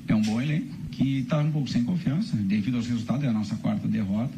é 0.08 0.16
um 0.16 0.22
bom 0.22 0.42
elenco 0.42 0.76
que 0.92 1.20
está 1.20 1.40
um 1.40 1.52
pouco 1.52 1.70
sem 1.70 1.84
confiança 1.84 2.36
devido 2.38 2.76
aos 2.76 2.88
resultados 2.88 3.24
é 3.24 3.28
a 3.28 3.34
nossa 3.34 3.56
quarta 3.56 3.88
derrota. 3.88 4.34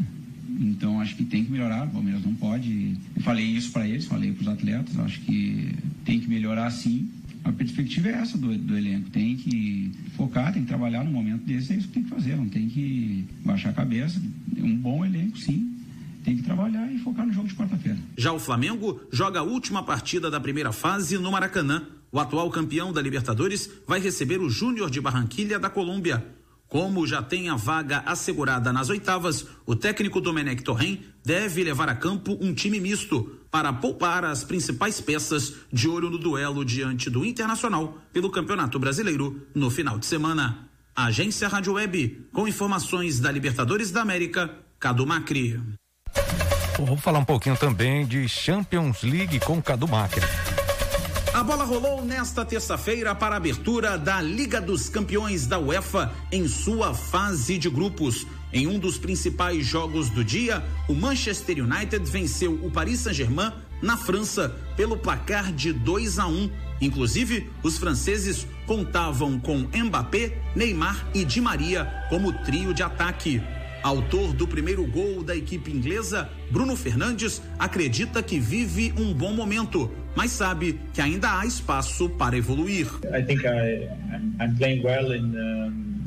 Então 0.60 1.00
acho 1.00 1.16
que 1.16 1.24
tem 1.24 1.46
que 1.46 1.52
melhorar. 1.52 1.88
O 1.88 1.92
Palmeiras 1.92 2.24
não 2.24 2.34
pode. 2.36 2.98
Eu 3.16 3.22
falei 3.22 3.46
isso 3.46 3.72
para 3.72 3.88
eles, 3.88 4.06
falei 4.06 4.34
para 4.34 4.42
os 4.42 4.48
atletas. 4.48 5.00
Acho 5.00 5.22
que 5.22 5.74
tem 6.04 6.20
que 6.20 6.28
melhorar 6.28 6.70
sim. 6.72 7.08
A 7.46 7.52
perspectiva 7.52 8.10
é 8.10 8.14
essa 8.14 8.38
do, 8.38 8.58
do, 8.58 8.78
elenco. 8.78 9.10
Tem 9.10 9.38
que 9.38 9.92
focar, 10.18 10.52
tem 10.52 10.64
que 10.64 10.68
trabalhar 10.68 11.06
no 11.06 11.12
momento 11.12 11.46
desse. 11.46 11.72
É 11.72 11.78
isso 11.78 11.88
que 11.88 11.94
tem 11.94 12.04
que 12.04 12.10
fazer. 12.10 12.36
Não 12.36 12.50
tem 12.50 12.68
que 12.68 13.26
baixar 13.46 13.70
a 13.70 13.74
cabeça. 13.74 14.22
É 14.58 14.62
um 14.62 14.76
bom 14.76 15.06
elenco, 15.06 15.38
sim. 15.38 15.76
Tem 16.26 16.36
que 16.36 16.44
trabalhar 16.44 16.92
e 16.92 17.00
focar 17.00 17.26
no 17.26 17.32
jogo 17.32 17.48
de 17.48 17.56
quarta-feira. 17.56 17.98
Já 18.18 18.34
o 18.34 18.40
Flamengo 18.40 19.00
joga 19.14 19.40
a 19.40 19.44
última 19.44 19.82
partida 19.84 20.30
da 20.30 20.42
primeira 20.42 20.74
fase 20.74 21.18
no 21.18 21.32
Maracanã. 21.32 21.84
O 22.12 22.20
atual 22.20 22.50
campeão 22.50 22.92
da 22.92 23.02
Libertadores 23.02 23.70
vai 23.88 24.00
receber 24.00 24.40
o 24.40 24.50
Júnior 24.50 24.90
de 24.90 25.00
Barranquilha 25.00 25.60
da 25.60 25.70
Colômbia. 25.70 26.26
Como 26.68 27.08
já 27.08 27.22
tem 27.22 27.50
a 27.50 27.56
vaga 27.56 28.04
assegurada 28.06 28.72
nas 28.72 28.90
oitavas, 28.90 29.46
o 29.66 29.76
técnico 29.76 30.22
Domenech 30.22 30.64
Torren 30.64 31.00
deve 31.26 31.64
levar 31.64 31.90
a 31.90 31.96
campo 31.96 32.38
um 32.40 32.54
time 32.54 32.80
misto 32.80 33.40
para 33.50 33.74
poupar 33.74 34.24
as 34.24 34.44
principais 34.44 35.02
peças 35.02 35.56
de 35.74 35.88
olho 35.88 36.10
no 36.10 36.18
duelo 36.20 36.64
diante 36.64 37.10
do 37.10 37.26
Internacional 37.26 37.98
pelo 38.14 38.30
Campeonato 38.30 38.78
Brasileiro 38.78 39.48
no 39.56 39.72
final 39.72 39.98
de 39.98 40.06
semana. 40.06 40.70
Agência 40.96 41.48
Rádio 41.48 41.74
Web, 41.74 42.28
com 42.32 42.48
informações 42.48 43.20
da 43.20 43.32
Libertadores 43.32 43.90
da 43.90 44.02
América, 44.02 44.54
Cadu 44.80 45.08
Macri. 45.08 45.60
Vamos 46.78 47.02
falar 47.02 47.20
um 47.20 47.26
pouquinho 47.26 47.58
também 47.58 48.06
de 48.06 48.28
Champions 48.28 49.02
League 49.02 49.40
com 49.40 49.62
Cadu 49.62 49.88
Macri. 49.88 50.22
A 51.40 51.44
bola 51.44 51.64
rolou 51.64 52.04
nesta 52.04 52.44
terça-feira 52.44 53.16
para 53.16 53.36
a 53.36 53.38
abertura 53.38 53.98
da 53.98 54.22
Liga 54.22 54.60
dos 54.60 54.90
Campeões 54.90 55.48
da 55.48 55.58
UEFA 55.58 56.12
em 56.30 56.46
sua 56.50 56.94
fase 56.94 57.58
de 57.58 57.70
grupos. 57.70 58.28
Em 58.52 58.68
um 58.68 58.78
dos 58.78 58.98
principais 58.98 59.66
jogos 59.66 60.10
do 60.10 60.22
dia, 60.22 60.62
o 60.90 60.94
Manchester 60.94 61.64
United 61.64 62.04
venceu 62.12 62.60
o 62.62 62.70
Paris 62.70 63.00
Saint-Germain 63.00 63.54
na 63.82 63.96
França 63.96 64.54
pelo 64.76 64.98
placar 64.98 65.54
de 65.54 65.72
2 65.72 66.20
a 66.20 66.28
1. 66.28 66.52
Inclusive, 66.82 67.50
os 67.64 67.78
franceses 67.78 68.46
contavam 68.68 69.40
com 69.40 69.60
Mbappé, 69.60 70.42
Neymar 70.54 71.08
e 71.14 71.24
Di 71.24 71.40
Maria 71.40 71.86
como 72.10 72.34
trio 72.44 72.74
de 72.74 72.84
ataque. 72.84 73.42
Autor 73.84 74.34
do 74.34 74.48
primeiro 74.48 74.86
gol 74.86 75.24
da 75.24 75.36
equipe 75.36 75.72
inglesa, 75.72 76.30
Bruno 76.52 76.76
Fernandes 76.76 77.42
acredita 77.58 78.22
que 78.22 78.40
vive 78.40 78.94
um 78.98 79.14
bom 79.14 79.34
momento, 79.34 79.90
mas 80.16 80.32
sabe 80.32 80.80
que 80.94 81.02
ainda 81.02 81.40
há 81.40 81.46
espaço 81.46 82.10
para 82.10 82.38
evoluir. 82.38 82.88
I 83.06 83.24
think 83.24 83.44
I, 83.46 83.88
I'm 84.42 84.56
playing 84.58 84.84
well 84.84 85.14
in, 85.14 85.36
um... 85.36 85.99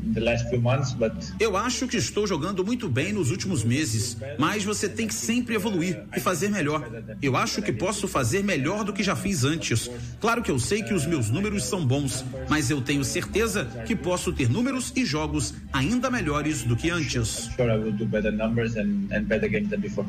Eu 1.38 1.56
acho 1.56 1.86
que 1.86 1.96
estou 1.96 2.26
jogando 2.26 2.64
muito 2.64 2.88
bem 2.88 3.12
nos 3.12 3.30
últimos 3.30 3.64
meses, 3.64 4.16
mas 4.38 4.64
você 4.64 4.88
tem 4.88 5.06
que 5.06 5.14
sempre 5.14 5.54
evoluir 5.54 6.04
e 6.16 6.20
fazer 6.20 6.48
melhor. 6.48 6.88
Eu 7.20 7.36
acho 7.36 7.62
que 7.62 7.72
posso 7.72 8.08
fazer 8.08 8.42
melhor 8.42 8.84
do 8.84 8.92
que 8.92 9.02
já 9.02 9.14
fiz 9.14 9.44
antes. 9.44 9.90
Claro 10.20 10.42
que 10.42 10.50
eu 10.50 10.58
sei 10.58 10.82
que 10.82 10.94
os 10.94 11.06
meus 11.06 11.30
números 11.30 11.64
são 11.64 11.84
bons, 11.84 12.24
mas 12.48 12.70
eu 12.70 12.80
tenho 12.80 13.04
certeza 13.04 13.64
que 13.86 13.94
posso 13.94 14.32
ter 14.32 14.48
números 14.48 14.92
e 14.96 15.04
jogos 15.04 15.54
ainda 15.72 16.10
melhores 16.10 16.62
do 16.62 16.76
que 16.76 16.90
antes. 16.90 17.48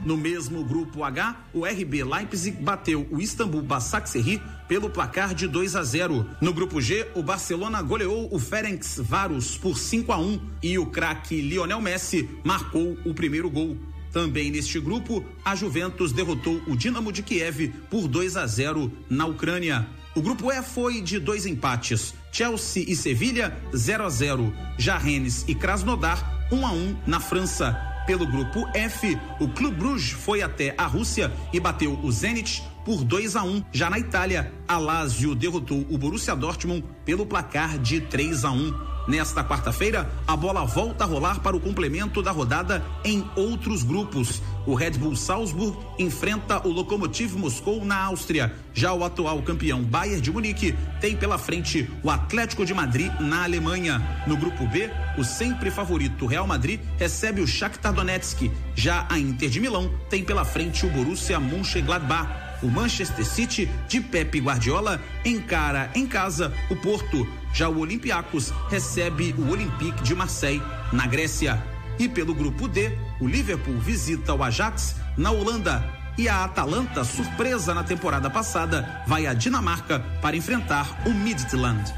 No 0.06 0.18
mesmo 0.18 0.64
grupo 0.64 1.04
H, 1.04 1.36
o 1.54 1.66
RB 1.66 2.04
Leipzig 2.04 2.58
bateu 2.62 3.08
o 3.12 3.22
Istanbul 3.22 3.62
Basaksehir 3.62 4.42
pelo 4.68 4.90
placar 4.90 5.34
de 5.34 5.48
2 5.48 5.76
a 5.76 5.84
0. 5.84 6.26
No 6.42 6.54
grupo 6.54 6.82
G, 6.82 7.08
o 7.16 7.24
Barcelona 7.24 7.82
goleou 7.82 8.28
o 8.32 8.40
Ferenc 8.40 8.86
Varos 9.02 9.58
por 9.58 9.78
5 9.78 10.12
a 10.12 10.18
1 10.18 10.40
e 10.62 10.78
o 10.78 10.86
craque 10.86 11.42
Lionel 11.42 11.82
Messi 11.82 12.30
marcou 12.44 12.98
o 13.06 13.14
primeiro 13.14 13.50
gol. 13.50 13.78
Também 14.12 14.52
neste 14.52 14.80
grupo, 14.80 15.26
a 15.44 15.56
Juventus 15.56 16.12
derrotou 16.12 16.62
o 16.68 16.76
Dinamo 16.76 17.12
de 17.12 17.24
Kiev 17.24 17.74
por 17.90 18.08
2 18.08 18.38
a 18.38 18.46
0 18.46 18.92
na 19.10 19.26
Ucrânia. 19.26 19.88
O 20.16 20.22
grupo 20.22 20.52
E 20.52 20.62
foi 20.62 21.02
de 21.02 21.18
dois 21.18 21.48
empates: 21.48 22.14
Chelsea 22.32 22.86
e 22.88 22.96
Sevilha 22.96 23.58
0 23.76 24.04
a 24.04 24.10
0, 24.10 24.54
já 24.78 24.98
Rennes 24.98 25.44
e 25.48 25.56
Krasnodar 25.56 26.48
1 26.52 26.68
a 26.68 26.72
1 26.72 26.98
na 27.08 27.20
França. 27.20 27.76
Pelo 28.06 28.28
grupo 28.28 28.68
F, 28.76 29.18
o 29.40 29.48
Clube 29.48 29.78
Bruges 29.78 30.12
foi 30.12 30.42
até 30.42 30.76
a 30.78 30.86
Rússia 30.86 31.32
e 31.54 31.60
bateu 31.60 31.98
o 32.04 32.12
Zenit 32.12 32.62
por 32.86 33.04
2 33.04 33.36
a 33.36 33.44
1. 33.44 33.66
Já 33.72 33.90
na 33.90 34.00
Itália, 34.00 34.52
a 34.68 34.78
Lazio 34.78 35.36
derrotou 35.36 35.86
o 35.90 35.98
Borussia 35.98 36.36
Dortmund 36.36 36.84
pelo 37.06 37.26
placar 37.26 37.78
de 37.78 38.02
3 38.02 38.46
a 38.46 38.52
1. 38.52 38.94
Nesta 39.06 39.44
quarta-feira, 39.44 40.10
a 40.26 40.36
bola 40.36 40.64
volta 40.64 41.04
a 41.04 41.08
rolar 41.08 41.42
para 41.42 41.58
o 41.58 41.60
complemento 41.60 42.22
da 42.22 42.32
rodada 42.32 42.82
em 43.04 43.26
outros 43.36 43.84
grupos. 43.84 44.42
O 44.66 44.74
Red 44.76 44.92
Bull 44.92 45.18
Salzburg 45.18 45.78
enfrenta 46.00 46.66
o 46.66 46.72
Lokomotiv 46.72 47.36
Moscou 47.36 47.84
na 47.84 48.02
Áustria. 48.06 48.56
Já 48.74 48.94
o 48.94 49.04
atual 49.04 49.42
campeão 49.42 49.84
Bayern 49.84 50.22
de 50.22 50.32
Munique 50.32 50.74
tem 51.02 51.18
pela 51.18 51.38
frente 51.38 51.90
o 52.02 52.10
Atlético 52.10 52.66
de 52.66 52.74
Madrid 52.74 53.12
na 53.20 53.44
Alemanha. 53.44 54.02
No 54.26 54.38
grupo 54.38 54.66
B, 54.68 54.90
o 55.18 55.24
sempre 55.24 55.70
favorito 55.70 56.26
Real 56.26 56.48
Madrid 56.48 56.80
recebe 56.98 57.42
o 57.42 57.48
Shakhtar 57.48 57.92
Donetsk. 57.92 58.50
Já 58.74 59.06
a 59.10 59.20
Inter 59.20 59.50
de 59.50 59.60
Milão 59.60 59.92
tem 60.10 60.24
pela 60.24 60.46
frente 60.46 60.86
o 60.86 60.90
Borussia 60.90 61.42
Mönchengladbach. 61.42 62.43
O 62.64 62.70
Manchester 62.70 63.26
City 63.26 63.70
de 63.90 64.00
Pepe 64.00 64.40
Guardiola 64.40 65.02
encara 65.26 65.92
em 65.94 66.08
casa 66.08 66.54
o 66.70 66.76
Porto. 66.78 67.28
Já 67.54 67.68
o 67.68 67.80
Olympiacos 67.80 68.54
recebe 68.70 69.36
o 69.38 69.52
Olympique 69.52 70.02
de 70.02 70.16
Marseille 70.16 70.64
na 70.92 71.06
Grécia. 71.06 71.62
E 72.00 72.08
pelo 72.08 72.34
grupo 72.34 72.68
D, 72.68 72.98
o 73.20 73.28
Liverpool 73.28 73.78
visita 73.80 74.34
o 74.34 74.42
Ajax 74.42 74.96
na 75.18 75.30
Holanda. 75.30 75.84
E 76.18 76.30
a 76.30 76.46
Atalanta, 76.46 77.04
surpresa 77.04 77.74
na 77.74 77.84
temporada 77.84 78.30
passada, 78.30 79.04
vai 79.06 79.28
à 79.28 79.34
Dinamarca 79.34 80.00
para 80.22 80.38
enfrentar 80.38 81.04
o 81.06 81.10
Midtjylland. 81.10 81.94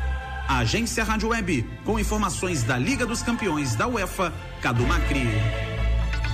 A 0.48 0.60
agência 0.60 1.04
Rádio 1.04 1.30
Web, 1.30 1.70
com 1.84 2.00
informações 2.00 2.64
da 2.64 2.78
Liga 2.78 3.06
dos 3.06 3.22
Campeões 3.22 3.76
da 3.76 3.88
UEFA, 3.88 4.34
Cadu 4.62 4.86
Macri. 4.88 5.28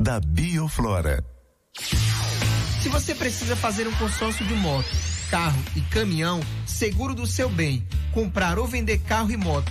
da 0.00 0.18
Bioflora. 0.18 1.22
Se 2.82 2.88
você 2.88 3.14
precisa 3.14 3.54
fazer 3.54 3.86
um 3.86 3.92
consórcio 3.92 4.46
de 4.46 4.54
moto, 4.54 4.88
carro 5.30 5.62
e 5.76 5.82
caminhão, 5.82 6.40
seguro 6.66 7.14
do 7.14 7.26
seu 7.26 7.50
bem, 7.50 7.86
comprar 8.12 8.58
ou 8.58 8.66
vender 8.66 8.98
carro 9.00 9.30
e 9.30 9.36
moto, 9.36 9.70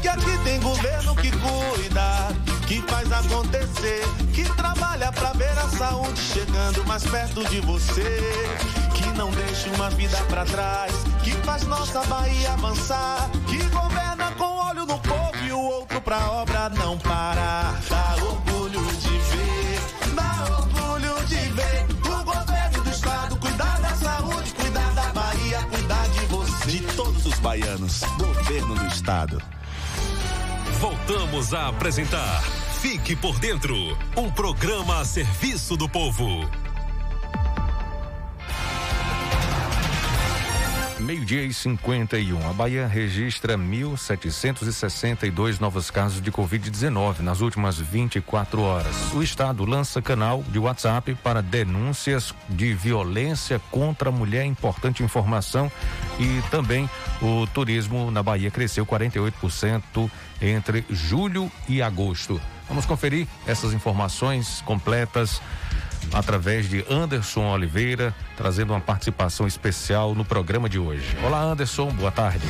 que 0.00 0.08
aqui 0.08 0.38
tem 0.42 0.60
governo 0.60 1.14
que 1.14 1.30
cuida, 1.30 2.28
que 2.66 2.82
faz 2.90 3.12
acontecer, 3.12 4.02
que 4.34 4.42
trabalha 4.56 5.12
pra 5.12 5.32
ver 5.32 5.56
a 5.56 5.68
saúde 5.68 6.20
chegando 6.20 6.84
mais 6.84 7.04
perto 7.04 7.48
de 7.48 7.60
você, 7.60 8.20
que 8.94 9.06
não 9.16 9.30
deixa 9.30 9.70
uma 9.76 9.90
vida 9.90 10.16
pra 10.24 10.44
trás, 10.44 10.92
que 11.22 11.30
faz 11.44 11.62
nossa 11.68 12.02
Bahia 12.06 12.54
avançar, 12.54 13.30
que 13.46 13.62
governa 13.68 14.32
com 14.32 14.44
olho 14.44 14.84
no 14.86 14.98
povo 14.98 15.36
e 15.46 15.52
o 15.52 15.60
outro 15.60 16.00
pra 16.00 16.32
obra 16.32 16.68
não 16.70 16.98
parar. 16.98 17.80
Dá 17.88 18.11
os 27.92 28.00
baianos, 28.00 28.00
governo 28.18 28.74
do 28.74 28.86
estado. 28.86 29.42
Voltamos 30.80 31.52
a 31.52 31.68
apresentar 31.68 32.42
Fique 32.80 33.14
por 33.14 33.38
Dentro 33.38 33.76
um 34.16 34.30
programa 34.30 35.00
a 35.00 35.04
serviço 35.04 35.76
do 35.76 35.88
povo. 35.88 36.61
Meio-dia 41.12 41.44
e 41.44 41.52
51. 41.52 42.48
A 42.48 42.54
Bahia 42.54 42.86
registra 42.86 43.58
1.762 43.58 45.60
novos 45.60 45.90
casos 45.90 46.22
de 46.22 46.32
Covid-19 46.32 47.18
nas 47.18 47.42
últimas 47.42 47.78
24 47.78 48.62
horas. 48.62 49.12
O 49.12 49.22
Estado 49.22 49.66
lança 49.66 50.00
canal 50.00 50.42
de 50.48 50.58
WhatsApp 50.58 51.14
para 51.16 51.42
denúncias 51.42 52.34
de 52.48 52.72
violência 52.72 53.60
contra 53.70 54.08
a 54.08 54.12
mulher. 54.12 54.46
Importante 54.46 55.02
informação. 55.02 55.70
E 56.18 56.40
também 56.50 56.88
o 57.20 57.46
turismo 57.48 58.10
na 58.10 58.22
Bahia 58.22 58.50
cresceu 58.50 58.86
48% 58.86 60.10
entre 60.40 60.82
julho 60.88 61.52
e 61.68 61.82
agosto. 61.82 62.40
Vamos 62.68 62.86
conferir 62.86 63.28
essas 63.46 63.74
informações 63.74 64.62
completas 64.62 65.42
através 66.12 66.68
de 66.68 66.84
Anderson 66.90 67.52
Oliveira, 67.52 68.14
trazendo 68.36 68.72
uma 68.72 68.80
participação 68.80 69.46
especial 69.46 70.14
no 70.14 70.24
programa 70.24 70.68
de 70.68 70.78
hoje. 70.78 71.16
Olá, 71.24 71.42
Anderson, 71.42 71.90
boa 71.92 72.10
tarde. 72.10 72.44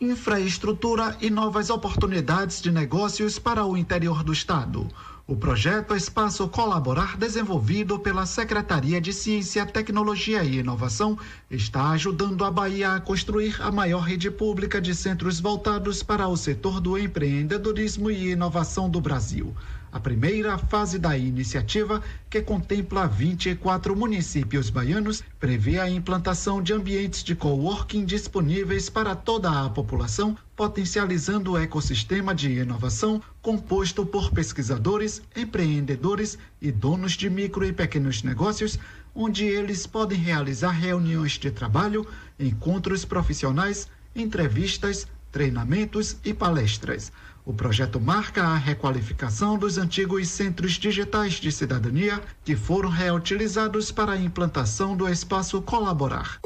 infraestrutura 0.00 1.14
e 1.20 1.28
novas 1.28 1.68
oportunidades 1.68 2.62
de 2.62 2.70
negócios 2.70 3.38
para 3.38 3.66
o 3.66 3.76
interior 3.76 4.24
do 4.24 4.32
estado. 4.32 4.88
O 5.30 5.36
projeto 5.36 5.94
Espaço 5.94 6.48
Colaborar, 6.48 7.16
desenvolvido 7.16 8.00
pela 8.00 8.26
Secretaria 8.26 9.00
de 9.00 9.12
Ciência, 9.12 9.64
Tecnologia 9.64 10.42
e 10.42 10.58
Inovação, 10.58 11.16
está 11.48 11.90
ajudando 11.90 12.44
a 12.44 12.50
Bahia 12.50 12.94
a 12.94 13.00
construir 13.00 13.54
a 13.62 13.70
maior 13.70 14.00
rede 14.00 14.28
pública 14.28 14.80
de 14.80 14.92
centros 14.92 15.38
voltados 15.38 16.02
para 16.02 16.26
o 16.26 16.36
setor 16.36 16.80
do 16.80 16.98
empreendedorismo 16.98 18.10
e 18.10 18.32
inovação 18.32 18.90
do 18.90 19.00
Brasil. 19.00 19.54
A 19.92 19.98
primeira 19.98 20.56
fase 20.56 21.00
da 21.00 21.18
iniciativa, 21.18 22.00
que 22.28 22.40
contempla 22.40 23.08
24 23.08 23.96
municípios 23.96 24.70
baianos, 24.70 25.20
prevê 25.40 25.80
a 25.80 25.90
implantação 25.90 26.62
de 26.62 26.72
ambientes 26.72 27.24
de 27.24 27.34
coworking 27.34 28.04
disponíveis 28.04 28.88
para 28.88 29.16
toda 29.16 29.50
a 29.50 29.68
população, 29.68 30.38
potencializando 30.54 31.52
o 31.52 31.58
ecossistema 31.58 32.32
de 32.32 32.52
inovação 32.52 33.20
composto 33.42 34.06
por 34.06 34.30
pesquisadores, 34.30 35.22
empreendedores 35.34 36.38
e 36.62 36.70
donos 36.70 37.14
de 37.14 37.28
micro 37.28 37.64
e 37.64 37.72
pequenos 37.72 38.22
negócios, 38.22 38.78
onde 39.12 39.44
eles 39.44 39.88
podem 39.88 40.20
realizar 40.20 40.70
reuniões 40.70 41.32
de 41.32 41.50
trabalho, 41.50 42.06
encontros 42.38 43.04
profissionais, 43.04 43.88
entrevistas, 44.14 45.08
treinamentos 45.32 46.16
e 46.24 46.32
palestras. 46.32 47.10
O 47.50 47.52
projeto 47.52 48.00
marca 48.00 48.44
a 48.44 48.56
requalificação 48.56 49.58
dos 49.58 49.76
antigos 49.76 50.28
centros 50.28 50.74
digitais 50.74 51.32
de 51.32 51.50
cidadania 51.50 52.22
que 52.44 52.54
foram 52.54 52.88
reutilizados 52.88 53.90
para 53.90 54.12
a 54.12 54.16
implantação 54.16 54.96
do 54.96 55.08
espaço 55.08 55.60
Colaborar. 55.60 56.38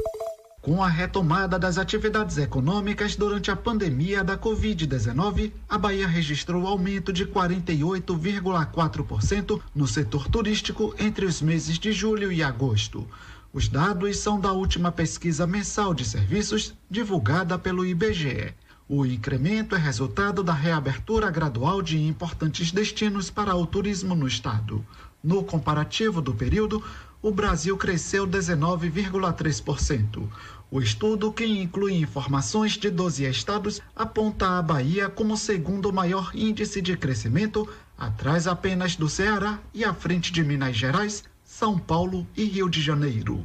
Com 0.63 0.83
a 0.83 0.87
retomada 0.87 1.59
das 1.59 1.77
atividades 1.77 2.39
econômicas 2.39 3.15
durante 3.15 3.51
a 3.51 3.55
pandemia 3.55 4.23
da 4.23 4.35
Covid-19, 4.35 5.51
a 5.69 5.77
Bahia 5.77 6.07
registrou 6.07 6.65
aumento 6.65 7.13
de 7.13 7.27
48,4% 7.27 9.61
no 9.75 9.87
setor 9.87 10.27
turístico 10.27 10.95
entre 10.97 11.27
os 11.27 11.39
meses 11.39 11.77
de 11.77 11.91
julho 11.91 12.31
e 12.31 12.41
agosto. 12.41 13.07
Os 13.53 13.67
dados 13.67 14.17
são 14.17 14.39
da 14.39 14.51
última 14.51 14.91
pesquisa 14.91 15.45
mensal 15.45 15.93
de 15.93 16.03
serviços 16.03 16.73
divulgada 16.89 17.59
pelo 17.59 17.85
IBGE. 17.85 18.55
O 18.87 19.03
incremento 19.03 19.73
é 19.73 19.79
resultado 19.79 20.43
da 20.43 20.53
reabertura 20.53 21.31
gradual 21.31 21.81
de 21.81 21.99
importantes 21.99 22.71
destinos 22.71 23.31
para 23.31 23.55
o 23.55 23.65
turismo 23.65 24.13
no 24.13 24.27
estado. 24.27 24.85
No 25.23 25.43
comparativo 25.43 26.21
do 26.21 26.35
período, 26.35 26.83
o 27.19 27.31
Brasil 27.31 27.75
cresceu 27.77 28.27
19,3%. 28.27 30.29
O 30.69 30.79
estudo, 30.79 31.31
que 31.31 31.47
inclui 31.47 31.95
informações 31.95 32.73
de 32.73 32.91
12 32.91 33.25
estados, 33.25 33.81
aponta 33.95 34.59
a 34.59 34.61
Bahia 34.61 35.09
como 35.09 35.33
o 35.33 35.37
segundo 35.37 35.91
maior 35.91 36.29
índice 36.35 36.79
de 36.79 36.95
crescimento, 36.95 37.67
atrás 37.97 38.45
apenas 38.45 38.95
do 38.95 39.09
Ceará 39.09 39.57
e 39.73 39.83
à 39.83 39.95
frente 39.95 40.31
de 40.31 40.43
Minas 40.43 40.77
Gerais, 40.77 41.23
São 41.43 41.79
Paulo 41.79 42.27
e 42.37 42.43
Rio 42.43 42.69
de 42.69 42.83
Janeiro. 42.83 43.43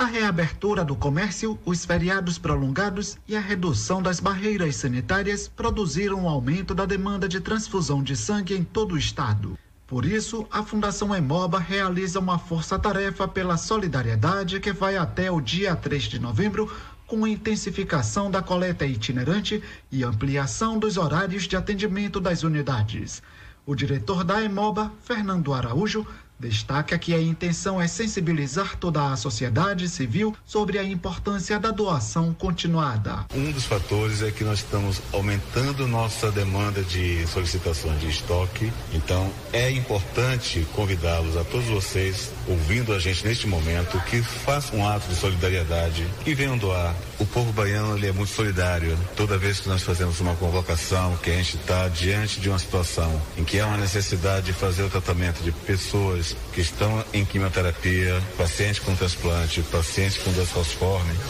A 0.00 0.06
reabertura 0.06 0.82
do 0.82 0.96
comércio, 0.96 1.58
os 1.62 1.84
feriados 1.84 2.38
prolongados 2.38 3.18
e 3.28 3.36
a 3.36 3.40
redução 3.40 4.00
das 4.00 4.18
barreiras 4.18 4.76
sanitárias 4.76 5.46
produziram 5.46 6.22
um 6.22 6.26
aumento 6.26 6.74
da 6.74 6.86
demanda 6.86 7.28
de 7.28 7.38
transfusão 7.38 8.02
de 8.02 8.16
sangue 8.16 8.56
em 8.56 8.64
todo 8.64 8.94
o 8.94 8.98
estado. 8.98 9.58
Por 9.86 10.06
isso, 10.06 10.46
a 10.50 10.62
Fundação 10.62 11.14
Emoba 11.14 11.58
realiza 11.58 12.18
uma 12.18 12.38
força-tarefa 12.38 13.28
pela 13.28 13.58
solidariedade 13.58 14.58
que 14.58 14.72
vai 14.72 14.96
até 14.96 15.30
o 15.30 15.38
dia 15.38 15.76
3 15.76 16.04
de 16.04 16.18
novembro, 16.18 16.74
com 17.06 17.26
intensificação 17.26 18.30
da 18.30 18.40
coleta 18.40 18.86
itinerante 18.86 19.62
e 19.92 20.02
ampliação 20.02 20.78
dos 20.78 20.96
horários 20.96 21.42
de 21.42 21.56
atendimento 21.56 22.18
das 22.18 22.42
unidades. 22.42 23.22
O 23.66 23.74
diretor 23.74 24.24
da 24.24 24.42
Emoba, 24.42 24.90
Fernando 25.02 25.52
Araújo, 25.52 26.06
Destaca 26.40 26.98
que 26.98 27.12
a 27.12 27.20
intenção 27.20 27.78
é 27.78 27.86
sensibilizar 27.86 28.74
toda 28.76 29.12
a 29.12 29.16
sociedade 29.16 29.86
civil 29.90 30.34
sobre 30.46 30.78
a 30.78 30.82
importância 30.82 31.60
da 31.60 31.70
doação 31.70 32.32
continuada. 32.32 33.26
Um 33.34 33.52
dos 33.52 33.66
fatores 33.66 34.22
é 34.22 34.30
que 34.30 34.42
nós 34.42 34.60
estamos 34.60 35.02
aumentando 35.12 35.86
nossa 35.86 36.32
demanda 36.32 36.82
de 36.82 37.26
solicitações 37.26 38.00
de 38.00 38.08
estoque, 38.08 38.72
então 38.94 39.30
é 39.52 39.70
importante 39.70 40.66
convidá-los 40.74 41.36
a 41.36 41.44
todos 41.44 41.66
vocês, 41.66 42.32
ouvindo 42.48 42.94
a 42.94 42.98
gente 42.98 43.22
neste 43.26 43.46
momento, 43.46 44.00
que 44.04 44.22
façam 44.22 44.78
um 44.78 44.88
ato 44.88 45.06
de 45.08 45.16
solidariedade, 45.16 46.06
que 46.24 46.34
venham 46.34 46.56
doar. 46.56 46.94
O 47.20 47.26
povo 47.26 47.52
baiano 47.52 47.96
ele 47.96 48.08
é 48.08 48.12
muito 48.12 48.32
solidário. 48.32 48.98
Toda 49.14 49.36
vez 49.36 49.60
que 49.60 49.68
nós 49.68 49.82
fazemos 49.82 50.18
uma 50.20 50.34
convocação, 50.36 51.14
que 51.18 51.30
a 51.30 51.34
gente 51.34 51.58
está 51.58 51.86
diante 51.88 52.40
de 52.40 52.48
uma 52.48 52.58
situação 52.58 53.20
em 53.36 53.44
que 53.44 53.60
há 53.60 53.66
uma 53.66 53.76
necessidade 53.76 54.46
de 54.46 54.54
fazer 54.54 54.84
o 54.84 54.90
tratamento 54.90 55.42
de 55.42 55.52
pessoas 55.52 56.34
que 56.52 56.62
estão 56.62 57.04
em 57.12 57.22
quimioterapia, 57.24 58.22
pacientes 58.38 58.78
com 58.78 58.94
transplante, 58.96 59.60
pacientes 59.62 60.16
com 60.18 60.32
doença 60.32 60.50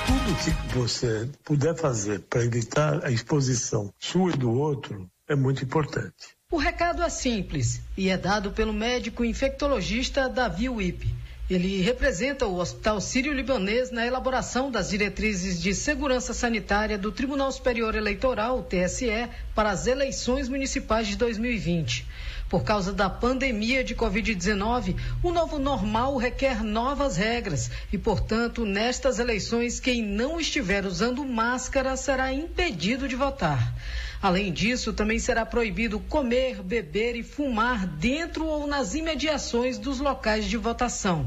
Tudo 0.06 0.36
que 0.44 0.76
você 0.76 1.26
puder 1.42 1.74
fazer 1.74 2.20
para 2.28 2.44
evitar 2.44 3.02
a 3.02 3.10
exposição 3.10 3.90
sua 3.98 4.30
e 4.30 4.36
do 4.36 4.52
outro 4.52 5.08
é 5.26 5.34
muito 5.34 5.64
importante. 5.64 6.36
O 6.53 6.59
recado 6.59 7.03
é 7.03 7.09
simples 7.09 7.80
e 7.96 8.11
é 8.11 8.16
dado 8.18 8.50
pelo 8.53 8.74
médico 8.74 9.24
infectologista 9.24 10.28
Davi 10.28 10.68
Wipe. 10.68 11.09
Ele 11.48 11.80
representa 11.80 12.46
o 12.46 12.59
Hospital 12.59 13.00
Sírio-Libanês 13.00 13.90
na 13.90 14.07
elaboração 14.07 14.70
das 14.70 14.90
diretrizes 14.90 15.59
de 15.59 15.74
segurança 15.74 16.34
sanitária 16.34 16.98
do 16.98 17.11
Tribunal 17.11 17.50
Superior 17.50 17.94
Eleitoral, 17.94 18.62
TSE, 18.64 19.30
para 19.55 19.70
as 19.70 19.86
eleições 19.86 20.46
municipais 20.46 21.09
de 21.09 21.16
2020. 21.16 22.07
Por 22.50 22.62
causa 22.64 22.92
da 22.92 23.09
pandemia 23.09 23.82
de 23.82 23.94
Covid-19, 23.94 24.94
o 25.22 25.32
novo 25.32 25.59
normal 25.59 26.18
requer 26.18 26.62
novas 26.62 27.16
regras 27.16 27.70
e, 27.90 27.96
portanto, 27.96 28.66
nestas 28.66 29.18
eleições, 29.18 29.80
quem 29.80 30.03
não 30.03 30.38
estiver 30.38 30.84
usando 30.84 31.24
máscara 31.24 31.96
será 31.96 32.30
impedido 32.30 33.09
de 33.09 33.16
votar. 33.16 33.74
Além 34.22 34.52
disso, 34.52 34.92
também 34.92 35.18
será 35.18 35.44
proibido 35.44 35.98
comer, 35.98 36.62
beber 36.62 37.16
e 37.16 37.24
fumar 37.24 37.84
dentro 37.84 38.46
ou 38.46 38.68
nas 38.68 38.94
imediações 38.94 39.78
dos 39.78 39.98
locais 39.98 40.44
de 40.44 40.56
votação. 40.56 41.26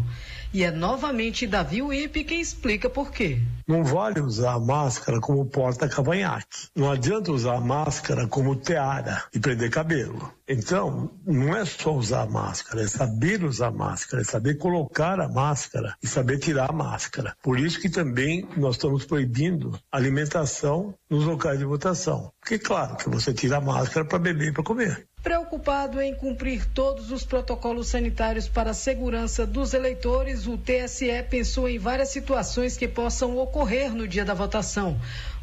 E 0.55 0.63
é 0.63 0.71
novamente 0.71 1.45
Davi 1.45 1.81
Wipe 1.81 2.23
quem 2.23 2.39
explica 2.39 2.89
por 2.89 3.11
quê. 3.11 3.41
Não 3.67 3.83
vale 3.83 4.21
usar 4.21 4.53
a 4.53 4.59
máscara 4.59 5.19
como 5.19 5.45
porta-cavanhaque. 5.45 6.69
Não 6.73 6.89
adianta 6.89 7.29
usar 7.33 7.55
a 7.55 7.59
máscara 7.59 8.25
como 8.25 8.55
teara 8.55 9.25
e 9.33 9.39
prender 9.39 9.69
cabelo. 9.69 10.33
Então, 10.47 11.11
não 11.25 11.53
é 11.57 11.65
só 11.65 11.93
usar 11.93 12.21
a 12.21 12.25
máscara, 12.25 12.83
é 12.83 12.87
saber 12.87 13.43
usar 13.43 13.67
a 13.67 13.71
máscara, 13.71 14.21
é 14.21 14.25
saber 14.25 14.57
colocar 14.57 15.19
a 15.19 15.27
máscara 15.27 15.97
e 16.01 16.07
saber 16.07 16.37
tirar 16.37 16.69
a 16.69 16.73
máscara. 16.73 17.35
Por 17.43 17.59
isso 17.59 17.81
que 17.81 17.89
também 17.89 18.47
nós 18.55 18.75
estamos 18.75 19.03
proibindo 19.03 19.77
alimentação 19.91 20.93
nos 21.09 21.25
locais 21.25 21.59
de 21.59 21.65
votação. 21.65 22.31
Porque, 22.39 22.57
claro, 22.57 22.95
que 22.95 23.09
você 23.09 23.33
tira 23.33 23.57
a 23.57 23.61
máscara 23.61 24.05
para 24.05 24.19
beber 24.19 24.47
e 24.47 24.53
para 24.53 24.63
comer. 24.63 25.05
Preocupado 25.26 25.99
em 25.99 26.13
cumprir 26.13 26.67
todos 26.67 27.11
os 27.11 27.26
protocolos 27.26 27.88
sanitários 27.88 28.47
para 28.47 28.69
a 28.69 28.73
segurança 28.76 29.43
dos 29.43 29.73
eleitores, 29.73 30.45
o 30.45 30.55
TSE 30.55 31.23
pensou 31.28 31.67
em 31.67 31.80
várias 31.80 32.09
situações 32.09 32.78
que 32.78 32.88
possam 32.88 33.36
ocorrer 33.36 33.91
no 33.91 34.07
dia 34.07 34.23
da 34.23 34.36
votação. 34.36 34.95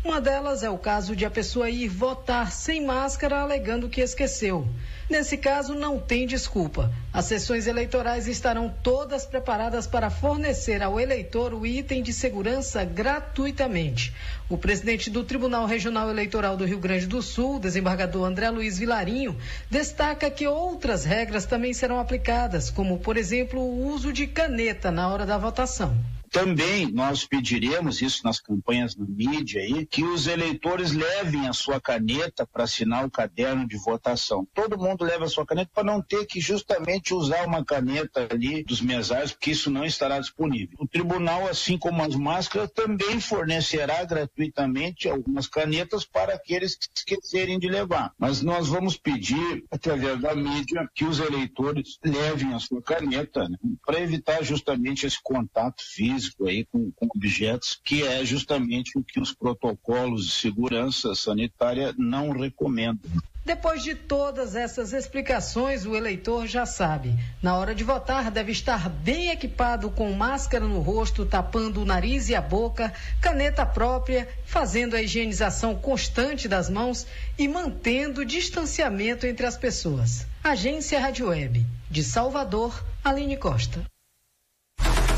Uma 0.04 0.20
delas 0.20 0.64
é 0.64 0.68
o 0.68 0.76
caso 0.76 1.14
de 1.14 1.24
a 1.24 1.30
pessoa 1.30 1.70
ir 1.70 1.86
votar 1.86 2.50
sem 2.50 2.84
máscara 2.84 3.40
alegando 3.40 3.88
que 3.88 4.00
esqueceu. 4.00 4.66
Nesse 5.08 5.36
caso, 5.36 5.74
não 5.74 5.96
tem 5.96 6.26
desculpa. 6.26 6.92
As 7.12 7.26
sessões 7.26 7.68
eleitorais 7.68 8.26
estarão 8.26 8.74
todas 8.82 9.24
preparadas 9.24 9.86
para 9.86 10.10
fornecer 10.10 10.82
ao 10.82 10.98
eleitor 10.98 11.54
o 11.54 11.64
item 11.64 12.02
de 12.02 12.12
segurança 12.12 12.84
gratuitamente. 12.84 14.12
O 14.48 14.58
presidente 14.58 15.08
do 15.08 15.22
Tribunal 15.22 15.66
Regional 15.66 16.10
Eleitoral 16.10 16.56
do 16.56 16.64
Rio 16.64 16.80
Grande 16.80 17.06
do 17.06 17.22
Sul, 17.22 17.60
desembargador 17.60 18.24
André 18.24 18.50
Luiz 18.50 18.78
Vilarinho, 18.78 19.38
destaca 19.70 20.28
que 20.28 20.48
outras 20.48 21.04
regras 21.04 21.46
também 21.46 21.72
serão 21.72 22.00
aplicadas, 22.00 22.70
como, 22.70 22.98
por 22.98 23.16
exemplo, 23.16 23.60
o 23.60 23.86
uso 23.86 24.12
de 24.12 24.26
caneta 24.26 24.90
na 24.90 25.08
hora 25.08 25.24
da 25.24 25.38
votação. 25.38 25.96
Também 26.32 26.90
nós 26.90 27.26
pediremos 27.26 28.00
isso 28.00 28.22
nas 28.24 28.40
campanhas 28.40 28.96
na 28.96 29.04
mídia 29.06 29.60
aí, 29.60 29.84
que 29.84 30.02
os 30.02 30.26
eleitores 30.26 30.92
levem 30.92 31.46
a 31.46 31.52
sua 31.52 31.78
caneta 31.78 32.46
para 32.46 32.64
assinar 32.64 33.04
o 33.04 33.10
caderno 33.10 33.68
de 33.68 33.76
votação. 33.76 34.48
Todo 34.54 34.78
mundo 34.78 35.04
leva 35.04 35.26
a 35.26 35.28
sua 35.28 35.44
caneta 35.44 35.70
para 35.74 35.84
não 35.84 36.00
ter 36.00 36.24
que 36.24 36.40
justamente 36.40 37.12
usar 37.12 37.46
uma 37.46 37.62
caneta 37.62 38.26
ali 38.30 38.64
dos 38.64 38.80
mesários, 38.80 39.32
porque 39.32 39.50
isso 39.50 39.70
não 39.70 39.84
estará 39.84 40.18
disponível. 40.18 40.74
O 40.80 40.88
tribunal, 40.88 41.46
assim 41.46 41.76
como 41.76 42.02
as 42.02 42.14
máscaras, 42.14 42.70
também 42.74 43.20
fornecerá 43.20 44.02
gratuitamente 44.02 45.10
algumas 45.10 45.46
canetas 45.46 46.06
para 46.06 46.34
aqueles 46.34 46.76
que 46.76 46.88
esquecerem 46.96 47.58
de 47.58 47.68
levar. 47.68 48.10
Mas 48.18 48.40
nós 48.40 48.68
vamos 48.68 48.96
pedir, 48.96 49.64
através 49.70 50.18
da 50.18 50.34
mídia, 50.34 50.88
que 50.94 51.04
os 51.04 51.20
eleitores 51.20 51.98
levem 52.02 52.54
a 52.54 52.58
sua 52.58 52.80
caneta, 52.80 53.46
né, 53.46 53.58
para 53.84 54.00
evitar 54.00 54.42
justamente 54.42 55.06
esse 55.06 55.22
contato 55.22 55.82
físico 55.82 56.21
aí 56.46 56.64
com, 56.64 56.90
com 56.92 57.08
objetos, 57.14 57.80
que 57.82 58.02
é 58.02 58.24
justamente 58.24 58.98
o 58.98 59.04
que 59.04 59.20
os 59.20 59.32
protocolos 59.32 60.26
de 60.26 60.32
segurança 60.32 61.14
sanitária 61.14 61.94
não 61.96 62.30
recomendam. 62.30 63.10
Depois 63.44 63.82
de 63.82 63.96
todas 63.96 64.54
essas 64.54 64.92
explicações, 64.92 65.84
o 65.84 65.96
eleitor 65.96 66.46
já 66.46 66.64
sabe. 66.64 67.12
Na 67.42 67.56
hora 67.56 67.74
de 67.74 67.82
votar, 67.82 68.30
deve 68.30 68.52
estar 68.52 68.88
bem 68.88 69.30
equipado 69.30 69.90
com 69.90 70.12
máscara 70.12 70.64
no 70.64 70.78
rosto, 70.78 71.26
tapando 71.26 71.82
o 71.82 71.84
nariz 71.84 72.28
e 72.28 72.36
a 72.36 72.40
boca, 72.40 72.92
caneta 73.20 73.66
própria, 73.66 74.28
fazendo 74.46 74.94
a 74.94 75.02
higienização 75.02 75.74
constante 75.74 76.46
das 76.46 76.70
mãos 76.70 77.04
e 77.36 77.48
mantendo 77.48 78.20
o 78.20 78.24
distanciamento 78.24 79.26
entre 79.26 79.44
as 79.44 79.56
pessoas. 79.56 80.24
Agência 80.44 81.00
Rádio 81.00 81.28
Web. 81.28 81.66
De 81.90 82.04
Salvador, 82.04 82.84
Aline 83.02 83.36
Costa. 83.36 83.91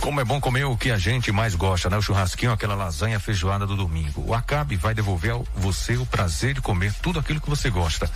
Como 0.05 0.21
é 0.21 0.25
bom 0.25 0.39
comer 0.39 0.65
o 0.65 0.77
que 0.77 0.91
a 0.91 0.99
gente 0.99 1.33
mais 1.33 1.55
gosta, 1.55 1.89
né? 1.89 1.97
O 1.97 2.03
churrasquinho, 2.03 2.53
aquela 2.53 2.75
lasanha 2.75 3.19
feijoada 3.19 3.67
do 3.67 3.75
domingo. 3.75 4.23
O 4.27 4.35
Acabe 4.35 4.77
vai 4.77 4.95
devolver 4.95 5.33
a 5.33 5.41
você 5.57 5.97
o 5.97 6.05
prazer 6.05 6.53
de 6.53 6.61
comer 6.61 6.93
tudo 7.01 7.19
aquilo 7.19 7.41
que 7.41 7.49
você 7.49 7.71
gosta. 7.71 8.11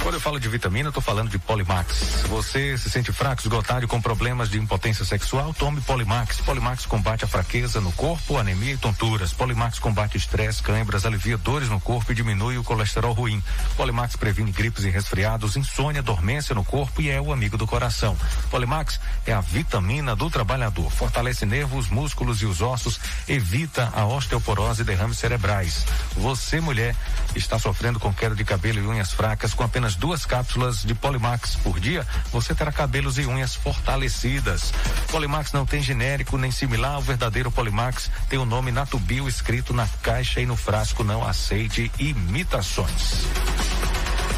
Quando 0.07 0.15
eu 0.15 0.21
falo 0.21 0.39
de 0.39 0.47
vitamina, 0.47 0.87
eu 0.87 0.93
tô 0.93 1.01
falando 1.01 1.29
de 1.29 1.37
Polimax. 1.37 2.23
Você 2.29 2.77
se 2.77 2.89
sente 2.89 3.11
fraco, 3.11 3.41
esgotado 3.41 3.83
e 3.83 3.89
com 3.89 3.99
problemas 3.99 4.49
de 4.49 4.57
impotência 4.57 5.03
sexual? 5.03 5.53
Tome 5.53 5.81
Polimax. 5.81 6.39
Polimax 6.39 6.85
combate 6.85 7.25
a 7.25 7.27
fraqueza 7.27 7.81
no 7.81 7.91
corpo, 7.91 8.37
anemia 8.37 8.75
e 8.75 8.77
tonturas. 8.77 9.33
Polimax 9.33 9.79
combate 9.79 10.15
estresse, 10.15 10.63
câimbras, 10.63 11.05
alivia 11.05 11.37
dores 11.37 11.67
no 11.67 11.81
corpo 11.81 12.09
e 12.13 12.15
diminui 12.15 12.57
o 12.57 12.63
colesterol 12.63 13.11
ruim. 13.11 13.43
Polimax 13.75 14.15
previne 14.15 14.49
gripes 14.49 14.85
e 14.85 14.89
resfriados, 14.89 15.57
insônia, 15.57 16.01
dormência 16.01 16.55
no 16.55 16.63
corpo 16.63 17.01
e 17.01 17.09
é 17.09 17.19
o 17.19 17.33
amigo 17.33 17.57
do 17.57 17.67
coração. 17.67 18.15
Polimax 18.49 19.01
é 19.25 19.33
a 19.33 19.41
vitamina 19.41 20.15
do 20.15 20.29
trabalhador. 20.29 20.89
Fortalece 20.89 21.45
nervos, 21.45 21.89
músculos 21.89 22.41
e 22.41 22.45
os 22.45 22.61
ossos, 22.61 22.97
evita 23.27 23.91
a 23.93 24.05
osteoporose 24.05 24.83
e 24.83 24.85
derrames 24.85 25.17
cerebrais. 25.17 25.85
Você, 26.15 26.61
mulher, 26.61 26.95
está 27.35 27.59
sofrendo 27.59 27.99
com 27.99 28.13
queda 28.13 28.35
de 28.35 28.45
cabelo 28.45 28.79
e 28.79 28.87
unhas 28.87 29.11
fracas 29.11 29.53
com 29.53 29.65
apenas 29.65 29.96
duas 29.97 30.25
cápsulas 30.25 30.83
de 30.83 30.93
Polimax 30.95 31.55
por 31.57 31.79
dia, 31.79 32.05
você 32.31 32.53
terá 32.55 32.71
cabelos 32.71 33.17
e 33.17 33.25
unhas 33.25 33.55
fortalecidas. 33.55 34.73
Polimax 35.09 35.51
não 35.51 35.65
tem 35.65 35.81
genérico 35.81 36.37
nem 36.37 36.51
similar, 36.51 36.97
o 36.97 37.01
verdadeiro 37.01 37.51
Polimax 37.51 38.09
tem 38.29 38.39
o 38.39 38.45
nome 38.45 38.71
Natubio 38.71 39.27
escrito 39.27 39.73
na 39.73 39.87
caixa 40.01 40.39
e 40.41 40.45
no 40.45 40.55
frasco. 40.55 41.03
Não 41.03 41.27
aceite 41.27 41.91
imitações. 41.99 43.25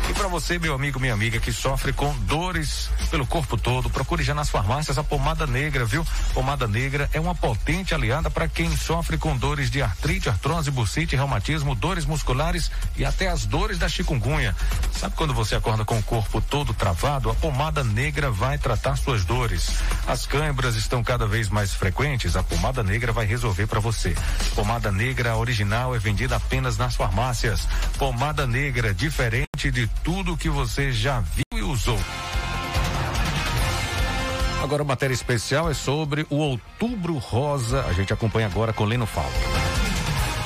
E 0.10 0.14
para 0.14 0.28
você, 0.28 0.57
meu 0.57 0.74
amigo, 0.74 0.99
minha 0.99 1.14
amiga, 1.14 1.39
que 1.39 1.53
sofre 1.53 1.93
com 1.93 2.12
dores 2.22 2.89
pelo 3.12 3.28
corpo 3.28 3.55
todo, 3.55 3.91
procure 3.91 4.24
já 4.24 4.34
nas 4.34 4.49
farmácias 4.49 4.97
a 4.97 5.03
pomada 5.03 5.45
negra, 5.45 5.86
viu? 5.86 6.03
Pomada 6.34 6.68
negra 6.68 7.07
é 7.14 7.20
uma 7.20 7.36
potente 7.36 7.93
aliada 7.93 8.28
para 8.28 8.47
quem 8.47 8.76
sofre 8.76 9.20
com 9.20 9.38
dores 9.38 9.70
de 9.70 9.84
artrite, 9.84 10.28
artrose, 10.28 10.72
bursite, 10.72 11.16
reumatismo, 11.16 11.76
dores 11.76 12.05
musculares 12.05 12.72
e 12.97 13.05
até 13.05 13.28
as 13.28 13.45
dores 13.45 13.78
da 13.78 13.88
chikungunya. 13.88 14.55
Sabe 14.93 15.16
quando 15.16 15.32
você 15.32 15.53
acorda 15.53 15.86
com 15.86 15.99
o 15.99 16.03
corpo 16.03 16.41
todo 16.41 16.74
travado? 16.74 17.30
A 17.30 17.36
pomada 17.36 17.84
negra 17.84 18.32
vai 18.32 18.57
tratar 18.57 18.95
suas 18.95 19.24
dores. 19.24 19.70
As 20.07 20.26
câimbras 20.26 20.76
estão 20.76 21.03
cada 21.03 21.28
vez 21.28 21.49
mais 21.49 21.76
frequentes, 21.76 22.36
a 22.36 22.41
pomada 22.41 22.82
negra 22.82 23.12
vai 23.12 23.28
resolver 23.28 23.68
para 23.68 23.80
você. 23.80 24.16
Pomada 24.55 24.91
negra 24.91 25.36
original 25.36 25.95
é 25.95 25.99
vendida 25.99 26.36
apenas 26.36 26.80
nas 26.80 26.95
farmácias. 26.95 27.68
Pomada 27.99 28.47
negra 28.47 28.91
diferente 28.91 29.48
de 29.68 29.86
tudo 30.03 30.38
que 30.38 30.49
você 30.49 30.89
já 30.89 31.20
viu 31.20 31.43
e 31.53 31.62
usou. 31.62 31.99
Agora, 34.64 34.84
a 34.84 34.86
matéria 34.86 35.14
especial 35.14 35.70
é 35.70 35.74
sobre 35.74 36.26
o 36.30 36.38
Outubro 36.38 37.18
Rosa. 37.18 37.84
A 37.86 37.93
gente 37.93 38.14
acompanha 38.14 38.47
agora 38.47 38.72
com 38.72 38.86
Leno 38.86 39.05
Falco. 39.05 39.38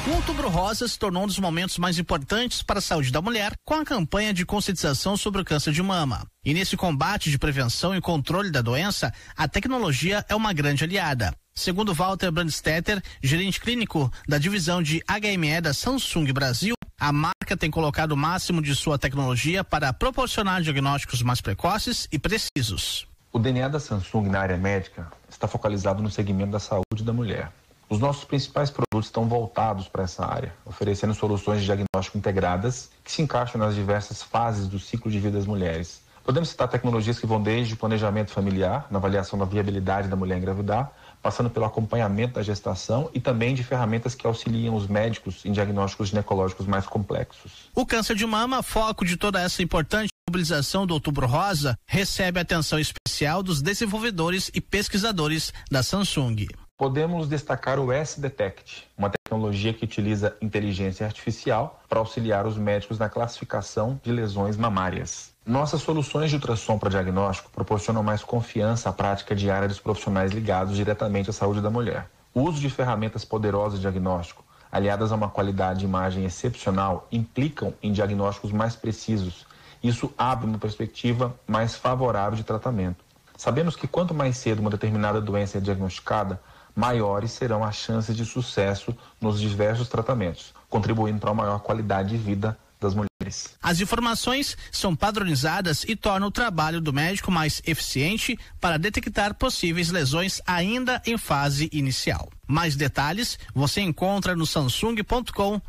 O 0.08 0.16
Outubro 0.16 0.50
Rosa 0.50 0.88
se 0.88 0.98
tornou 1.00 1.24
um 1.24 1.28
dos 1.28 1.40
momentos 1.40 1.78
mais 1.78 1.98
importantes 1.98 2.62
para 2.62 2.80
a 2.80 2.82
saúde 2.82 3.12
da 3.12 3.22
mulher 3.22 3.54
com 3.64 3.76
a 3.76 3.86
campanha 3.86 4.34
de 4.34 4.46
conscientização 4.46 5.16
sobre 5.16 5.42
o 5.42 5.46
câncer 5.46 5.72
de 5.72 5.82
mama. 5.82 6.28
E 6.44 6.54
nesse 6.54 6.76
combate 6.76 7.32
de 7.32 7.40
prevenção 7.40 7.96
e 7.96 8.02
controle 8.02 8.52
da 8.52 8.62
doença, 8.62 9.14
a 9.38 9.48
tecnologia 9.48 10.26
é 10.28 10.36
uma 10.36 10.52
grande 10.52 10.84
aliada. 10.84 11.34
Segundo 11.56 11.94
Walter 11.94 12.32
Brandstetter, 12.32 13.02
gerente 13.22 13.62
clínico 13.62 14.12
da 14.28 14.38
divisão 14.38 14.82
de 14.82 15.02
HME 15.08 15.62
da 15.62 15.74
Samsung 15.74 16.34
Brasil, 16.34 16.74
a 17.04 17.12
marca 17.12 17.58
tem 17.60 17.70
colocado 17.70 18.14
o 18.14 18.18
máximo 18.18 18.62
de 18.62 18.74
sua 18.74 18.98
tecnologia 18.98 19.62
para 19.62 19.92
proporcionar 19.92 20.62
diagnósticos 20.62 21.22
mais 21.22 21.42
precoces 21.42 22.08
e 22.10 22.18
precisos. 22.18 23.06
O 23.30 23.38
DNA 23.38 23.68
da 23.68 23.78
Samsung 23.78 24.30
na 24.30 24.40
área 24.40 24.56
médica 24.56 25.12
está 25.30 25.46
focalizado 25.46 26.02
no 26.02 26.10
segmento 26.10 26.52
da 26.52 26.62
saúde 26.62 27.04
da 27.04 27.12
mulher. 27.12 27.52
Os 27.90 28.00
nossos 28.00 28.24
principais 28.24 28.70
produtos 28.70 29.08
estão 29.08 29.28
voltados 29.28 29.90
para 29.90 30.04
essa 30.04 30.26
área, 30.26 30.56
oferecendo 30.64 31.14
soluções 31.14 31.60
de 31.60 31.66
diagnóstico 31.66 32.18
integradas 32.18 32.90
que 33.04 33.12
se 33.12 33.22
encaixam 33.22 33.60
nas 33.60 33.76
diversas 33.76 34.24
fases 34.24 34.70
do 34.70 34.80
ciclo 34.80 35.12
de 35.12 35.20
vida 35.20 35.38
das 35.38 35.46
mulheres. 35.46 36.04
Podemos 36.24 36.48
citar 36.48 36.70
tecnologias 36.70 37.20
que 37.20 37.28
vão 37.28 37.44
desde 37.44 37.74
o 37.74 37.78
planejamento 37.78 38.32
familiar, 38.32 38.88
na 38.90 38.98
avaliação 38.98 39.38
da 39.38 39.44
viabilidade 39.44 40.08
da 40.08 40.16
mulher 40.16 40.38
engravidar, 40.38 40.90
passando 41.24 41.50
pelo 41.50 41.66
acompanhamento 41.66 42.34
da 42.34 42.44
gestação 42.44 43.10
e 43.14 43.20
também 43.20 43.56
de 43.56 43.64
ferramentas 43.64 44.14
que 44.14 44.28
auxiliam 44.28 44.76
os 44.76 44.88
médicos 44.88 45.46
em 45.46 45.54
diagnósticos 45.54 46.10
ginecológicos 46.10 46.68
mais 46.68 46.86
complexos. 46.86 47.70
O 47.74 47.86
câncer 47.86 48.16
de 48.16 48.26
mama, 48.26 48.62
foco 48.62 49.06
de 49.06 49.16
toda 49.16 49.42
essa 49.42 49.64
importante 49.64 50.10
mobilização 50.30 50.86
do 50.86 50.94
Outubro 50.94 51.26
Rosa, 51.26 51.78
recebe 51.86 52.40
atenção 52.40 52.78
especial 52.78 53.42
dos 53.42 53.62
desenvolvedores 53.62 54.52
e 54.54 54.60
pesquisadores 54.60 55.54
da 55.72 55.82
Samsung. 55.82 56.48
Podemos 56.84 57.30
destacar 57.30 57.80
o 57.80 57.94
S-Detect, 57.94 58.90
uma 58.98 59.10
tecnologia 59.10 59.74
que 59.74 59.86
utiliza 59.86 60.36
inteligência 60.42 61.06
artificial 61.06 61.82
para 61.88 62.00
auxiliar 62.00 62.46
os 62.46 62.58
médicos 62.58 63.00
na 63.00 63.08
classificação 63.08 63.98
de 64.04 64.12
lesões 64.12 64.58
mamárias. 64.58 65.32
Nossas 65.46 65.82
soluções 65.82 66.30
de 66.30 66.36
ultrassom 66.36 66.78
para 66.78 66.90
diagnóstico 66.90 67.50
proporcionam 67.52 68.04
mais 68.04 68.22
confiança 68.22 68.90
à 68.90 68.92
prática 68.92 69.34
diária 69.34 69.66
dos 69.66 69.80
profissionais 69.80 70.34
ligados 70.34 70.76
diretamente 70.76 71.30
à 71.30 71.34
saúde 71.34 71.62
da 71.62 71.70
mulher. 71.70 72.10
O 72.34 72.42
uso 72.42 72.60
de 72.60 72.70
ferramentas 72.70 73.24
poderosas 73.24 73.80
de 73.80 73.84
diagnóstico, 73.84 74.44
aliadas 74.70 75.14
a 75.14 75.16
uma 75.16 75.30
qualidade 75.30 75.80
de 75.80 75.86
imagem 75.86 76.26
excepcional, 76.26 77.08
implicam 77.10 77.74
em 77.82 77.94
diagnósticos 77.94 78.52
mais 78.52 78.76
precisos. 78.76 79.48
Isso 79.82 80.14
abre 80.18 80.48
uma 80.48 80.60
perspectiva 80.60 81.34
mais 81.48 81.76
favorável 81.76 82.36
de 82.36 82.44
tratamento. 82.44 83.06
Sabemos 83.38 83.78
que 83.78 83.88
quanto 83.88 84.14
mais 84.14 84.36
cedo 84.36 84.60
uma 84.60 84.70
determinada 84.70 85.22
doença 85.22 85.58
é 85.58 85.62
diagnosticada, 85.62 86.42
maiores 86.76 87.32
serão 87.32 87.64
as 87.64 87.76
chances 87.76 88.16
de 88.16 88.26
sucesso 88.26 88.96
nos 89.20 89.40
diversos 89.40 89.88
tratamentos, 89.88 90.54
contribuindo 90.70 91.20
para 91.20 91.32
uma 91.32 91.44
maior 91.44 91.60
qualidade 91.60 92.10
de 92.10 92.18
vida 92.18 92.58
das 92.80 92.94
mulheres. 92.94 93.56
As 93.62 93.80
informações 93.80 94.58
são 94.72 94.96
padronizadas 94.96 95.86
e 95.88 95.96
tornam 95.96 96.28
o 96.28 96.32
trabalho 96.32 96.82
do 96.82 96.92
médico 96.92 97.32
mais 97.32 97.62
eficiente 97.66 98.38
para 98.60 98.78
detectar 98.78 99.34
possíveis 99.34 99.90
lesões 99.90 100.42
ainda 100.46 101.02
em 101.06 101.18
fase 101.18 101.70
inicial. 101.72 102.30
Mais 102.46 102.76
detalhes 102.76 103.40
você 103.56 103.82
encontra 103.82 104.36
no 104.36 104.46
samsung.com/br. 104.46 105.62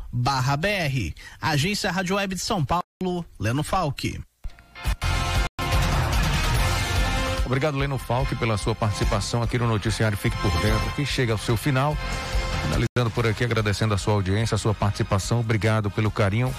Agência 1.41 1.91
Rádio 1.91 2.17
Web 2.17 2.35
de 2.35 2.41
São 2.41 2.63
Paulo, 2.65 3.25
Leno 3.39 3.63
Falque. 3.63 4.21
Obrigado, 7.45 7.77
Leno 7.77 7.97
Falque, 7.97 8.35
pela 8.35 8.57
sua 8.57 8.73
participação 8.73 9.43
aqui 9.43 9.57
no 9.57 9.67
Noticiário 9.67 10.17
Fique 10.17 10.35
por 10.37 10.51
Dentro, 10.61 10.91
que 10.95 11.05
chega 11.05 11.31
ao 11.31 11.37
seu 11.37 11.55
final. 11.55 11.95
Finalizando 12.63 13.11
por 13.13 13.27
aqui, 13.27 13.43
agradecendo 13.43 13.93
a 13.93 13.97
sua 13.97 14.13
audiência, 14.13 14.55
a 14.55 14.57
sua 14.57 14.73
participação. 14.73 15.41
Obrigado 15.41 15.91
pelo 15.91 16.09
carinho. 16.09 16.53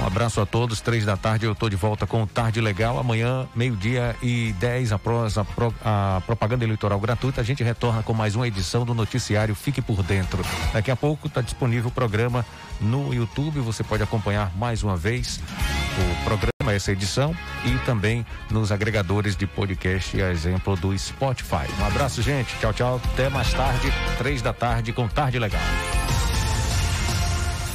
Um 0.00 0.06
abraço 0.06 0.40
a 0.40 0.46
todos. 0.46 0.80
Três 0.80 1.04
da 1.04 1.16
tarde 1.16 1.46
eu 1.46 1.52
estou 1.52 1.68
de 1.68 1.76
volta 1.76 2.06
com 2.06 2.22
o 2.22 2.26
Tarde 2.26 2.60
Legal. 2.60 2.98
Amanhã, 2.98 3.48
meio-dia 3.54 4.14
e 4.22 4.54
dez, 4.58 4.92
após 4.92 5.36
a, 5.36 5.44
pro, 5.44 5.74
a, 5.84 6.22
propaganda 6.24 6.64
eleitoral 6.64 6.98
gratuita, 7.00 7.40
a 7.40 7.44
gente 7.44 7.62
retorna 7.62 8.02
com 8.02 8.14
mais 8.14 8.34
uma 8.34 8.46
edição 8.46 8.84
do 8.84 8.94
Noticiário 8.94 9.54
Fique 9.54 9.82
por 9.82 10.02
Dentro. 10.02 10.42
Daqui 10.72 10.90
a 10.90 10.96
pouco 10.96 11.26
está 11.26 11.40
disponível 11.40 11.88
o 11.88 11.92
programa 11.92 12.44
no 12.80 13.12
YouTube. 13.12 13.60
Você 13.60 13.82
pode 13.82 14.02
acompanhar 14.02 14.52
mais 14.56 14.82
uma 14.82 14.96
vez 14.96 15.40
o 15.98 16.24
programa, 16.24 16.72
essa 16.72 16.92
edição, 16.92 17.34
e 17.64 17.76
também 17.84 18.24
nos 18.50 18.70
agregadores 18.70 19.36
de 19.36 19.46
podcast, 19.46 20.20
a 20.22 20.30
exemplo 20.30 20.76
do 20.76 20.96
Spotify. 20.96 21.66
Um 21.80 21.86
abraço, 21.86 22.22
gente. 22.22 22.54
Tchau, 22.58 22.72
tchau. 22.72 23.00
Até 23.12 23.28
mais 23.28 23.52
tarde, 23.52 23.92
três 24.16 24.42
da 24.42 24.52
tarde, 24.52 24.92
com 24.92 25.08
Tarde 25.08 25.38
Legal. 25.38 25.60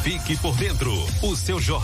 Fique 0.04 0.36
por 0.38 0.54
dentro. 0.58 0.92
O 1.22 1.34
seu 1.34 1.62
jornal. 1.62 1.82